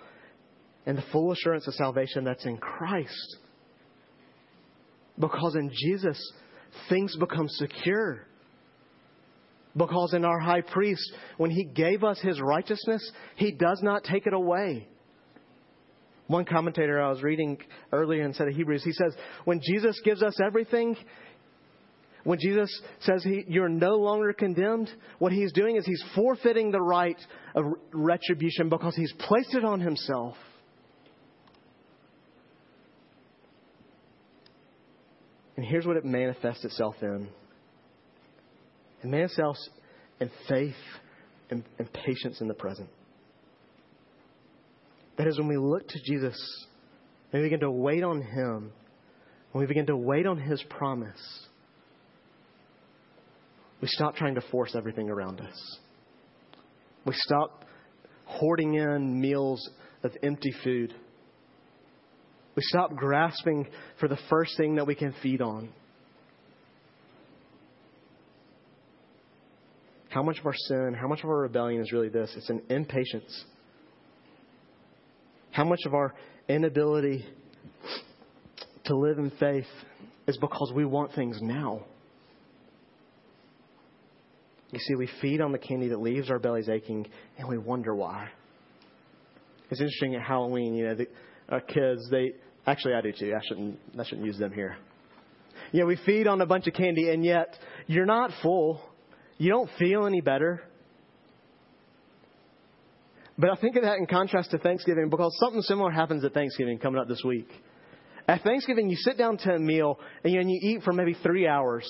and 0.86 0.96
the 0.96 1.04
full 1.12 1.32
assurance 1.32 1.66
of 1.66 1.74
salvation 1.74 2.24
that's 2.24 2.44
in 2.46 2.56
Christ. 2.56 3.36
Because 5.18 5.54
in 5.54 5.70
Jesus, 5.72 6.18
things 6.88 7.16
become 7.16 7.48
secure. 7.48 8.26
Because 9.76 10.14
in 10.14 10.24
our 10.24 10.38
high 10.38 10.60
priest, 10.60 11.12
when 11.36 11.50
he 11.50 11.64
gave 11.64 12.04
us 12.04 12.20
his 12.20 12.40
righteousness, 12.40 13.10
he 13.36 13.50
does 13.50 13.80
not 13.82 14.04
take 14.04 14.26
it 14.26 14.32
away. 14.32 14.86
One 16.26 16.44
commentator 16.44 17.02
I 17.02 17.10
was 17.10 17.22
reading 17.22 17.58
earlier 17.92 18.24
in 18.24 18.32
set 18.34 18.48
of 18.48 18.54
Hebrews, 18.54 18.84
he 18.84 18.92
says, 18.92 19.14
when 19.44 19.60
Jesus 19.60 20.00
gives 20.04 20.22
us 20.22 20.38
everything, 20.44 20.96
when 22.22 22.38
Jesus 22.40 22.70
says 23.00 23.22
he, 23.22 23.44
you're 23.48 23.68
no 23.68 23.96
longer 23.96 24.32
condemned, 24.32 24.90
what 25.18 25.32
he's 25.32 25.52
doing 25.52 25.76
is 25.76 25.84
he's 25.84 26.02
forfeiting 26.14 26.70
the 26.70 26.80
right 26.80 27.18
of 27.54 27.64
retribution 27.92 28.70
because 28.70 28.96
he's 28.96 29.12
placed 29.18 29.54
it 29.54 29.64
on 29.64 29.80
himself. 29.80 30.36
And 35.56 35.66
here's 35.66 35.86
what 35.86 35.96
it 35.96 36.04
manifests 36.04 36.64
itself 36.64 36.96
in 37.02 37.28
man 39.06 39.28
selves 39.28 39.58
in 40.20 40.30
faith 40.48 40.74
and, 41.50 41.64
and 41.78 41.92
patience 41.92 42.40
in 42.40 42.48
the 42.48 42.54
present. 42.54 42.88
That 45.16 45.26
is 45.26 45.38
when 45.38 45.48
we 45.48 45.56
look 45.56 45.86
to 45.88 45.98
Jesus 46.04 46.36
and 47.32 47.42
we 47.42 47.46
begin 47.48 47.60
to 47.60 47.70
wait 47.70 48.02
on 48.02 48.22
Him, 48.22 48.72
when 49.52 49.60
we 49.60 49.66
begin 49.66 49.86
to 49.86 49.96
wait 49.96 50.26
on 50.26 50.38
His 50.38 50.62
promise, 50.68 51.46
we 53.80 53.88
stop 53.88 54.16
trying 54.16 54.34
to 54.36 54.40
force 54.50 54.74
everything 54.74 55.10
around 55.10 55.40
us. 55.40 55.78
We 57.04 57.12
stop 57.16 57.64
hoarding 58.24 58.74
in 58.74 59.20
meals 59.20 59.68
of 60.02 60.12
empty 60.22 60.52
food. 60.64 60.94
We 62.56 62.62
stop 62.62 62.94
grasping 62.94 63.66
for 64.00 64.08
the 64.08 64.18
first 64.30 64.56
thing 64.56 64.76
that 64.76 64.86
we 64.86 64.94
can 64.94 65.14
feed 65.22 65.42
on. 65.42 65.70
How 70.14 70.22
much 70.22 70.38
of 70.38 70.46
our 70.46 70.54
sin, 70.54 70.94
how 70.94 71.08
much 71.08 71.24
of 71.24 71.28
our 71.28 71.38
rebellion 71.38 71.82
is 71.82 71.90
really 71.90 72.08
this? 72.08 72.32
It's 72.36 72.48
an 72.48 72.62
impatience. 72.68 73.44
How 75.50 75.64
much 75.64 75.80
of 75.86 75.92
our 75.92 76.14
inability 76.48 77.26
to 78.84 78.96
live 78.96 79.18
in 79.18 79.32
faith 79.40 79.66
is 80.28 80.36
because 80.36 80.70
we 80.72 80.84
want 80.84 81.12
things 81.16 81.40
now. 81.42 81.84
You 84.70 84.78
see, 84.78 84.94
we 84.94 85.08
feed 85.20 85.40
on 85.40 85.50
the 85.50 85.58
candy 85.58 85.88
that 85.88 86.00
leaves 86.00 86.30
our 86.30 86.38
bellies 86.38 86.68
aching, 86.68 87.08
and 87.36 87.48
we 87.48 87.58
wonder 87.58 87.92
why. 87.92 88.28
It's 89.68 89.80
interesting 89.80 90.14
at 90.14 90.22
Halloween, 90.22 90.76
you 90.76 90.86
know, 90.86 90.94
the, 90.94 91.08
our 91.48 91.60
kids, 91.60 92.08
they 92.12 92.34
actually 92.68 92.94
I 92.94 93.00
do 93.00 93.10
too. 93.10 93.34
I 93.34 93.44
shouldn't 93.48 93.80
I 93.98 94.04
shouldn't 94.04 94.28
use 94.28 94.38
them 94.38 94.52
here. 94.52 94.76
Yeah, 95.72 95.84
we 95.84 95.98
feed 96.06 96.28
on 96.28 96.40
a 96.40 96.46
bunch 96.46 96.68
of 96.68 96.74
candy, 96.74 97.10
and 97.10 97.24
yet 97.24 97.58
you're 97.88 98.06
not 98.06 98.30
full 98.42 98.80
you 99.38 99.50
don't 99.50 99.70
feel 99.78 100.06
any 100.06 100.20
better. 100.20 100.62
But 103.36 103.50
I 103.50 103.56
think 103.56 103.76
of 103.76 103.82
that 103.82 103.98
in 103.98 104.06
contrast 104.06 104.52
to 104.52 104.58
Thanksgiving 104.58 105.10
because 105.10 105.36
something 105.40 105.62
similar 105.62 105.90
happens 105.90 106.24
at 106.24 106.32
Thanksgiving 106.34 106.78
coming 106.78 107.00
up 107.00 107.08
this 107.08 107.22
week. 107.24 107.48
At 108.28 108.42
Thanksgiving, 108.42 108.88
you 108.88 108.96
sit 108.96 109.18
down 109.18 109.36
to 109.38 109.54
a 109.54 109.58
meal 109.58 109.98
and 110.22 110.32
you, 110.32 110.40
and 110.40 110.50
you 110.50 110.58
eat 110.62 110.82
for 110.82 110.92
maybe 110.92 111.14
three 111.22 111.46
hours. 111.46 111.84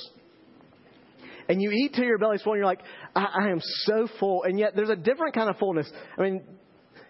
And 1.49 1.61
you 1.61 1.71
eat 1.71 1.93
till 1.95 2.05
your 2.05 2.19
belly's 2.19 2.43
full, 2.43 2.55
and 2.55 2.61
you're 2.61 2.67
like, 2.67 2.81
I, 3.15 3.27
I 3.43 3.49
am 3.51 3.61
so 3.61 4.09
full. 4.19 4.45
And 4.45 4.59
yet, 4.59 4.73
there's 4.75 4.89
a 4.89 4.97
different 4.97 5.35
kind 5.35 5.51
of 5.51 5.59
fullness. 5.59 5.87
I 6.19 6.23
mean, 6.23 6.43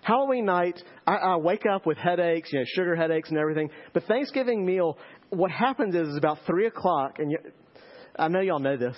Halloween 0.03 0.45
night, 0.45 0.83
I, 1.07 1.15
I 1.15 1.37
wake 1.37 1.65
up 1.73 1.87
with 1.87 1.97
headaches, 1.97 2.53
you 2.53 2.59
know, 2.59 2.65
sugar 2.75 2.97
headaches 2.97 3.31
and 3.31 3.39
everything. 3.39 3.71
But 3.93 4.05
Thanksgiving 4.05 4.67
meal, 4.67 4.99
what 5.31 5.53
happens 5.53 5.95
is, 5.95 6.09
is 6.09 6.17
about 6.17 6.39
three 6.47 6.67
o'clock, 6.67 7.19
and 7.19 7.31
you, 7.31 7.39
I 8.19 8.29
know 8.29 8.41
y'all 8.41 8.59
know 8.59 8.77
this. 8.77 8.97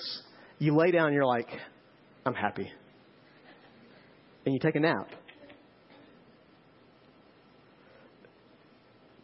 You 0.59 0.77
lay 0.77 0.91
down, 0.91 1.07
and 1.07 1.15
you're 1.15 1.27
like, 1.27 1.49
I'm 2.25 2.35
happy, 2.35 2.71
and 4.45 4.55
you 4.55 4.61
take 4.61 4.75
a 4.75 4.81
nap. 4.81 5.09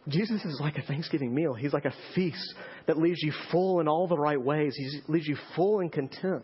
Jesus 0.07 0.43
is 0.43 0.59
like 0.59 0.77
a 0.77 0.81
Thanksgiving 0.81 1.33
meal. 1.33 1.53
He's 1.53 1.71
like 1.71 1.85
a 1.85 1.93
feast 2.13 2.55
that 2.87 2.97
leaves 2.97 3.21
you 3.21 3.31
full 3.51 3.79
in 3.79 3.87
all 3.87 4.07
the 4.07 4.17
right 4.17 4.41
ways. 4.41 4.75
He 4.75 5.01
leaves 5.07 5.27
you 5.27 5.37
full 5.55 5.79
and 5.79 5.91
content. 5.91 6.43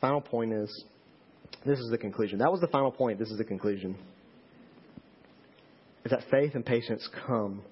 Final 0.00 0.20
point 0.20 0.52
is 0.52 0.84
this 1.64 1.78
is 1.78 1.88
the 1.90 1.98
conclusion. 1.98 2.38
That 2.38 2.50
was 2.50 2.60
the 2.60 2.66
final 2.66 2.90
point. 2.90 3.18
This 3.18 3.30
is 3.30 3.38
the 3.38 3.44
conclusion. 3.44 3.96
Is 6.04 6.10
that 6.10 6.24
faith 6.30 6.54
and 6.54 6.64
patience 6.64 7.08
come 7.26 7.62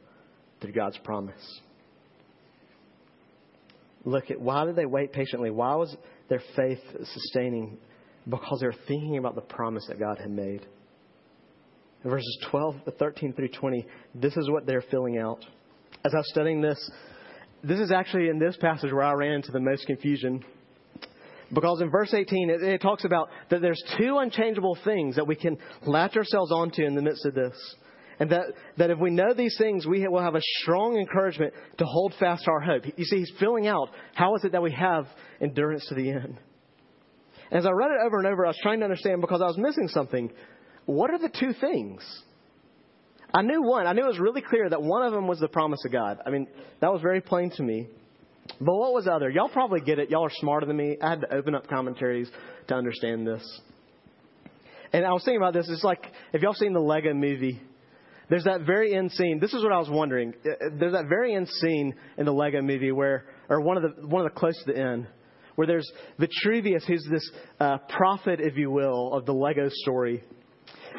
through 0.60 0.72
God's 0.72 0.98
promise. 0.98 1.60
Look 4.04 4.30
at 4.30 4.40
why 4.40 4.64
did 4.64 4.76
they 4.76 4.86
wait 4.86 5.12
patiently? 5.12 5.50
Why 5.50 5.74
was 5.74 5.94
their 6.28 6.42
faith 6.56 6.80
sustaining? 7.12 7.78
Because 8.28 8.60
they 8.60 8.66
were 8.66 8.74
thinking 8.86 9.18
about 9.18 9.34
the 9.34 9.40
promise 9.40 9.84
that 9.88 9.98
God 9.98 10.18
had 10.18 10.30
made. 10.30 10.66
In 12.04 12.10
verses 12.10 12.38
12, 12.50 12.76
13 12.98 13.34
through 13.34 13.48
20, 13.48 13.86
this 14.14 14.36
is 14.36 14.48
what 14.48 14.66
they're 14.66 14.84
filling 14.90 15.18
out. 15.18 15.44
As 16.04 16.14
I 16.14 16.18
was 16.18 16.30
studying 16.30 16.62
this, 16.62 16.90
this 17.62 17.78
is 17.78 17.92
actually 17.92 18.28
in 18.28 18.38
this 18.38 18.56
passage 18.56 18.90
where 18.90 19.02
I 19.02 19.12
ran 19.12 19.32
into 19.32 19.52
the 19.52 19.60
most 19.60 19.86
confusion. 19.86 20.42
Because 21.52 21.82
in 21.82 21.90
verse 21.90 22.14
18, 22.14 22.48
it, 22.48 22.62
it 22.62 22.80
talks 22.80 23.04
about 23.04 23.28
that 23.50 23.60
there's 23.60 23.82
two 23.98 24.16
unchangeable 24.18 24.78
things 24.82 25.16
that 25.16 25.26
we 25.26 25.34
can 25.34 25.58
latch 25.84 26.16
ourselves 26.16 26.52
onto 26.52 26.82
in 26.82 26.94
the 26.94 27.02
midst 27.02 27.26
of 27.26 27.34
this. 27.34 27.54
And 28.20 28.30
that, 28.30 28.44
that 28.76 28.90
if 28.90 28.98
we 28.98 29.10
know 29.10 29.32
these 29.32 29.56
things, 29.56 29.86
we 29.86 30.06
will 30.06 30.22
have 30.22 30.34
a 30.34 30.42
strong 30.60 30.98
encouragement 30.98 31.54
to 31.78 31.86
hold 31.86 32.14
fast 32.20 32.46
our 32.46 32.60
hope. 32.60 32.84
You 32.96 33.04
see, 33.06 33.16
he's 33.16 33.32
filling 33.40 33.66
out 33.66 33.88
how 34.14 34.36
is 34.36 34.44
it 34.44 34.52
that 34.52 34.62
we 34.62 34.72
have 34.72 35.06
endurance 35.40 35.86
to 35.88 35.94
the 35.94 36.10
end. 36.10 36.38
As 37.50 37.64
I 37.64 37.70
read 37.70 37.90
it 37.90 38.06
over 38.06 38.18
and 38.18 38.26
over, 38.26 38.44
I 38.44 38.50
was 38.50 38.58
trying 38.62 38.80
to 38.80 38.84
understand 38.84 39.22
because 39.22 39.40
I 39.40 39.46
was 39.46 39.56
missing 39.56 39.88
something. 39.88 40.30
What 40.84 41.10
are 41.10 41.18
the 41.18 41.30
two 41.30 41.54
things? 41.58 42.04
I 43.32 43.40
knew 43.40 43.62
one. 43.62 43.86
I 43.86 43.94
knew 43.94 44.04
it 44.04 44.08
was 44.08 44.18
really 44.18 44.42
clear 44.42 44.68
that 44.68 44.82
one 44.82 45.02
of 45.02 45.12
them 45.12 45.26
was 45.26 45.40
the 45.40 45.48
promise 45.48 45.80
of 45.86 45.92
God. 45.92 46.18
I 46.26 46.30
mean, 46.30 46.46
that 46.80 46.92
was 46.92 47.00
very 47.00 47.22
plain 47.22 47.50
to 47.56 47.62
me. 47.62 47.88
But 48.60 48.74
what 48.74 48.92
was 48.92 49.06
the 49.06 49.12
other? 49.12 49.30
Y'all 49.30 49.48
probably 49.48 49.80
get 49.80 49.98
it. 49.98 50.10
Y'all 50.10 50.26
are 50.26 50.32
smarter 50.32 50.66
than 50.66 50.76
me. 50.76 50.98
I 51.00 51.10
had 51.10 51.22
to 51.22 51.34
open 51.34 51.54
up 51.54 51.68
commentaries 51.68 52.30
to 52.68 52.74
understand 52.74 53.26
this. 53.26 53.60
And 54.92 55.06
I 55.06 55.12
was 55.12 55.24
thinking 55.24 55.40
about 55.40 55.54
this. 55.54 55.68
It's 55.70 55.84
like 55.84 56.04
if 56.32 56.42
y'all 56.42 56.54
seen 56.54 56.72
the 56.72 56.80
Lego 56.80 57.14
movie, 57.14 57.60
there's 58.30 58.44
that 58.44 58.62
very 58.62 58.94
end 58.94 59.10
scene. 59.12 59.40
This 59.40 59.52
is 59.52 59.62
what 59.62 59.72
I 59.72 59.78
was 59.78 59.90
wondering. 59.90 60.32
Uh, 60.46 60.50
uh, 60.50 60.68
there's 60.78 60.92
that 60.92 61.06
very 61.08 61.34
end 61.34 61.48
scene 61.48 61.94
in 62.16 62.24
the 62.24 62.32
Lego 62.32 62.62
movie 62.62 62.92
where, 62.92 63.26
or 63.48 63.60
one 63.60 63.76
of 63.76 63.82
the 63.82 64.06
one 64.06 64.24
of 64.24 64.32
the 64.32 64.38
close 64.38 64.56
to 64.64 64.72
the 64.72 64.78
end, 64.78 65.08
where 65.56 65.66
there's 65.66 65.90
Vitruvius, 66.18 66.84
who's 66.86 67.06
this 67.10 67.28
uh, 67.58 67.78
prophet, 67.88 68.40
if 68.40 68.56
you 68.56 68.70
will, 68.70 69.12
of 69.12 69.26
the 69.26 69.32
Lego 69.32 69.68
story. 69.68 70.24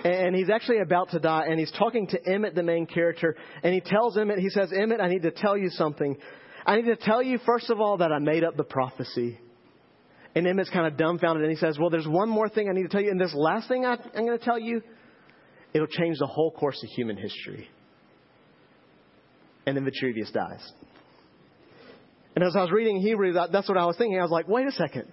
And 0.04 0.36
he's 0.36 0.50
actually 0.50 0.80
about 0.80 1.12
to 1.12 1.20
die, 1.20 1.46
and 1.50 1.60
he's 1.60 1.72
talking 1.72 2.08
to 2.08 2.20
Emmet, 2.26 2.56
the 2.56 2.64
main 2.64 2.86
character, 2.86 3.36
and 3.64 3.74
he 3.74 3.82
tells 3.82 4.18
Emmet, 4.18 4.40
he 4.40 4.50
says, 4.50 4.72
Emmet, 4.76 5.00
I 5.00 5.08
need 5.08 5.22
to 5.24 5.32
tell 5.32 5.58
you 5.58 5.70
something. 5.70 6.18
I 6.66 6.78
need 6.78 6.86
to 6.86 6.96
tell 6.96 7.22
you, 7.22 7.40
first 7.46 7.70
of 7.70 7.80
all, 7.80 7.98
that 7.98 8.12
I 8.12 8.20
made 8.20 8.44
up 8.44 8.58
the 8.58 8.64
prophecy. 8.64 9.40
And 10.34 10.48
Emmet's 10.48 10.70
kind 10.70 10.88
of 10.88 10.98
dumbfounded, 10.98 11.44
and 11.44 11.52
he 11.52 11.58
says, 11.58 11.78
Well, 11.80 11.90
there's 11.90 12.08
one 12.08 12.30
more 12.30 12.50
thing 12.50 12.68
I 12.70 12.74
need 12.74 12.84
to 12.84 12.90
tell 12.90 13.02
you, 13.02 13.12
and 13.12 13.20
this 13.20 13.34
last 13.36 13.68
thing 13.68 13.86
I, 13.86 13.94
I'm 14.16 14.26
going 14.26 14.38
to 14.38 14.44
tell 14.44 14.60
you, 14.60 14.82
it'll 15.74 15.88
change 15.88 16.18
the 16.20 16.28
whole 16.28 16.52
course 16.52 16.82
of 16.84 16.90
human 16.90 17.18
history. 17.18 17.70
And 19.66 19.78
then 19.78 19.86
Vitruvius 19.86 20.32
dies. 20.32 20.72
And 22.36 22.44
as 22.44 22.56
I 22.56 22.62
was 22.62 22.72
reading 22.72 23.02
Hebrews, 23.02 23.38
that's 23.52 23.68
what 23.68 23.78
I 23.78 23.86
was 23.86 23.98
thinking. 23.98 24.18
I 24.18 24.24
was 24.24 24.32
like, 24.32 24.48
wait 24.48 24.68
a 24.68 24.72
second. 24.72 25.08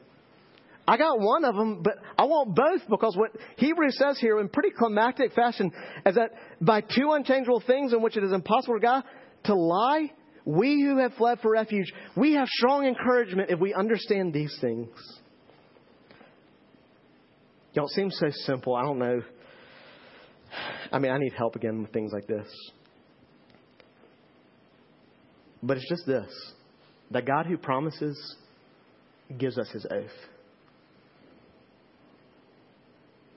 I 0.87 0.97
got 0.97 1.21
one 1.21 1.45
of 1.45 1.55
them, 1.55 1.83
but 1.83 1.97
I 2.17 2.25
want 2.25 2.55
both 2.55 2.81
because 2.89 3.15
what 3.15 3.33
Hebrew 3.57 3.91
says 3.91 4.19
here 4.19 4.41
in 4.41 4.49
pretty 4.49 4.71
climactic 4.71 5.35
fashion 5.35 5.71
is 6.07 6.15
that 6.15 6.31
by 6.63 6.81
two 6.81 7.13
unchangeable 7.13 7.63
things 7.67 7.93
in 7.93 8.01
which 8.01 8.17
it 8.17 8.25
is 8.25 8.33
impossible 8.33 8.77
for 8.77 8.81
God 8.81 9.05
to 9.45 9.55
lie, 9.55 10.11
we 10.47 10.81
who 10.81 10.97
have 10.99 11.13
fled 11.15 11.41
for 11.41 11.51
refuge, 11.51 11.93
we 12.17 12.33
have 12.35 12.49
strong 12.49 12.87
encouragement 12.87 13.51
if 13.51 13.61
we 13.61 13.75
understand 13.75 14.33
these 14.33 14.57
things. 14.63 14.89
Y'all, 17.75 17.85
it 17.85 17.91
seems 17.91 18.17
so 18.19 18.31
simple. 18.47 18.75
I 18.75 18.83
don't 18.83 18.99
know. 18.99 19.21
I 20.93 20.99
mean, 20.99 21.13
I 21.13 21.19
need 21.19 21.33
help 21.33 21.57
again 21.57 21.83
with 21.83 21.93
things 21.93 22.13
like 22.13 22.27
this. 22.27 22.49
But 25.63 25.77
it's 25.77 25.89
just 25.89 26.07
this 26.07 26.31
that 27.11 27.27
God 27.27 27.47
who 27.47 27.57
promises 27.57 28.37
gives 29.39 29.59
us 29.59 29.69
his 29.71 29.87
oath. 29.91 30.11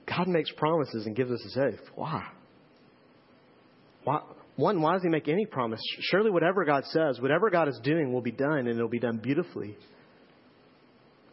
God 0.06 0.28
makes 0.28 0.50
promises 0.52 1.06
and 1.06 1.16
gives 1.16 1.30
us 1.30 1.42
his 1.42 1.56
oath. 1.56 1.80
Why? 1.94 2.22
Why? 4.04 4.20
One, 4.56 4.82
why 4.82 4.92
does 4.92 5.02
he 5.02 5.08
make 5.08 5.28
any 5.28 5.46
promise? 5.46 5.80
Surely 6.10 6.30
whatever 6.30 6.64
God 6.64 6.84
says, 6.84 7.18
whatever 7.20 7.48
God 7.48 7.68
is 7.68 7.80
doing 7.82 8.12
will 8.12 8.20
be 8.20 8.32
done 8.32 8.58
and 8.58 8.68
it'll 8.68 8.88
be 8.88 8.98
done 8.98 9.16
beautifully. 9.16 9.76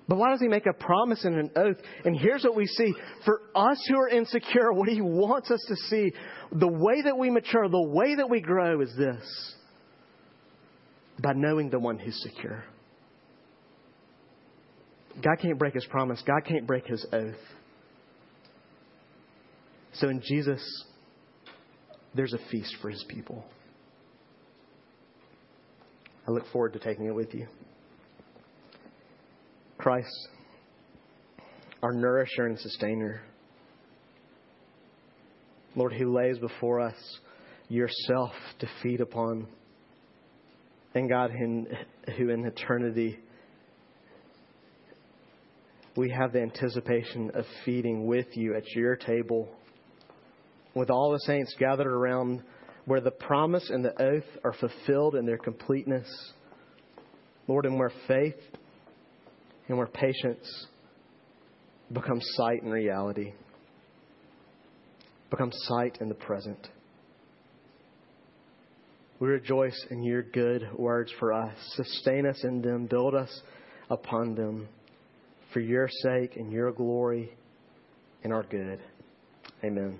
But 0.10 0.18
why 0.18 0.32
does 0.32 0.42
he 0.42 0.48
make 0.48 0.66
a 0.66 0.74
promise 0.74 1.24
and 1.24 1.36
an 1.36 1.52
oath? 1.56 1.78
And 2.04 2.20
here's 2.20 2.44
what 2.44 2.56
we 2.56 2.66
see. 2.66 2.92
For 3.26 3.42
us 3.54 3.80
who 3.88 3.96
are 3.96 4.10
insecure, 4.10 4.74
what 4.74 4.90
he 4.90 5.02
wants 5.02 5.52
us 5.52 5.64
to 5.68 5.76
see, 5.76 6.12
the 6.52 6.68
way 6.68 7.04
that 7.04 7.16
we 7.16 7.30
mature, 7.30 7.70
the 7.70 7.90
way 7.90 8.16
that 8.16 8.28
we 8.28 8.42
grow 8.42 8.82
is 8.82 8.92
this 8.98 9.56
by 11.22 11.34
knowing 11.34 11.70
the 11.70 11.78
one 11.78 12.00
who's 12.00 12.20
secure. 12.24 12.64
God 15.24 15.36
can't 15.40 15.60
break 15.60 15.76
his 15.76 15.86
promise, 15.86 16.24
God 16.26 16.42
can't 16.44 16.66
break 16.66 16.88
his 16.88 17.06
oath. 17.14 17.36
So 19.94 20.10
in 20.10 20.24
Jesus, 20.24 20.86
there's 22.16 22.34
a 22.34 22.40
feast 22.50 22.76
for 22.82 22.90
his 22.90 23.06
people. 23.08 23.46
I 26.28 26.32
look 26.32 26.48
forward 26.52 26.74
to 26.74 26.80
taking 26.80 27.06
it 27.06 27.14
with 27.14 27.36
you. 27.36 27.46
Christ, 29.80 30.28
our 31.82 31.94
nourisher 31.94 32.48
and 32.48 32.60
sustainer. 32.60 33.22
Lord, 35.74 35.94
who 35.94 36.14
lays 36.14 36.38
before 36.38 36.82
us 36.82 36.98
yourself 37.70 38.34
to 38.60 38.68
feed 38.84 39.00
upon. 39.00 39.48
And 40.94 41.08
God, 41.08 41.32
who 41.32 42.30
in 42.30 42.46
eternity 42.46 43.20
we 45.96 46.10
have 46.10 46.34
the 46.34 46.42
anticipation 46.42 47.32
of 47.34 47.46
feeding 47.64 48.06
with 48.06 48.28
you 48.34 48.58
at 48.58 48.68
your 48.76 48.98
table, 48.98 49.48
with 50.76 50.90
all 50.90 51.14
the 51.14 51.20
saints 51.20 51.56
gathered 51.58 51.88
around 51.88 52.44
where 52.84 53.00
the 53.00 53.12
promise 53.12 53.70
and 53.70 53.86
the 53.86 54.02
oath 54.02 54.28
are 54.44 54.54
fulfilled 54.54 55.16
in 55.16 55.26
their 55.26 55.38
completeness. 55.38 56.34
Lord, 57.48 57.66
and 57.66 57.80
where 57.80 57.94
faith 58.10 58.36
and 59.70 59.78
where 59.78 59.88
patience 59.88 60.68
becomes 61.94 62.28
sight 62.34 62.62
and 62.64 62.74
reality, 62.74 63.34
becomes 65.30 65.56
sight 65.68 66.00
in 66.02 66.10
the 66.10 66.16
present. 66.16 66.68
We 69.20 69.28
rejoice 69.28 69.86
in 69.92 70.04
your 70.04 70.24
good 70.24 70.68
words 70.78 71.12
for 71.20 71.34
us. 71.34 71.54
Sustain 71.76 72.26
us 72.26 72.44
in 72.44 72.62
them, 72.62 72.88
build 72.88 73.16
us 73.16 73.42
upon 73.90 74.36
them 74.36 74.68
for 75.54 75.60
your 75.60 75.90
sake 76.04 76.36
and 76.36 76.52
your 76.52 76.72
glory 76.72 77.32
and 78.24 78.34
our 78.34 78.44
good. 78.44 78.80
Amen. 79.64 80.00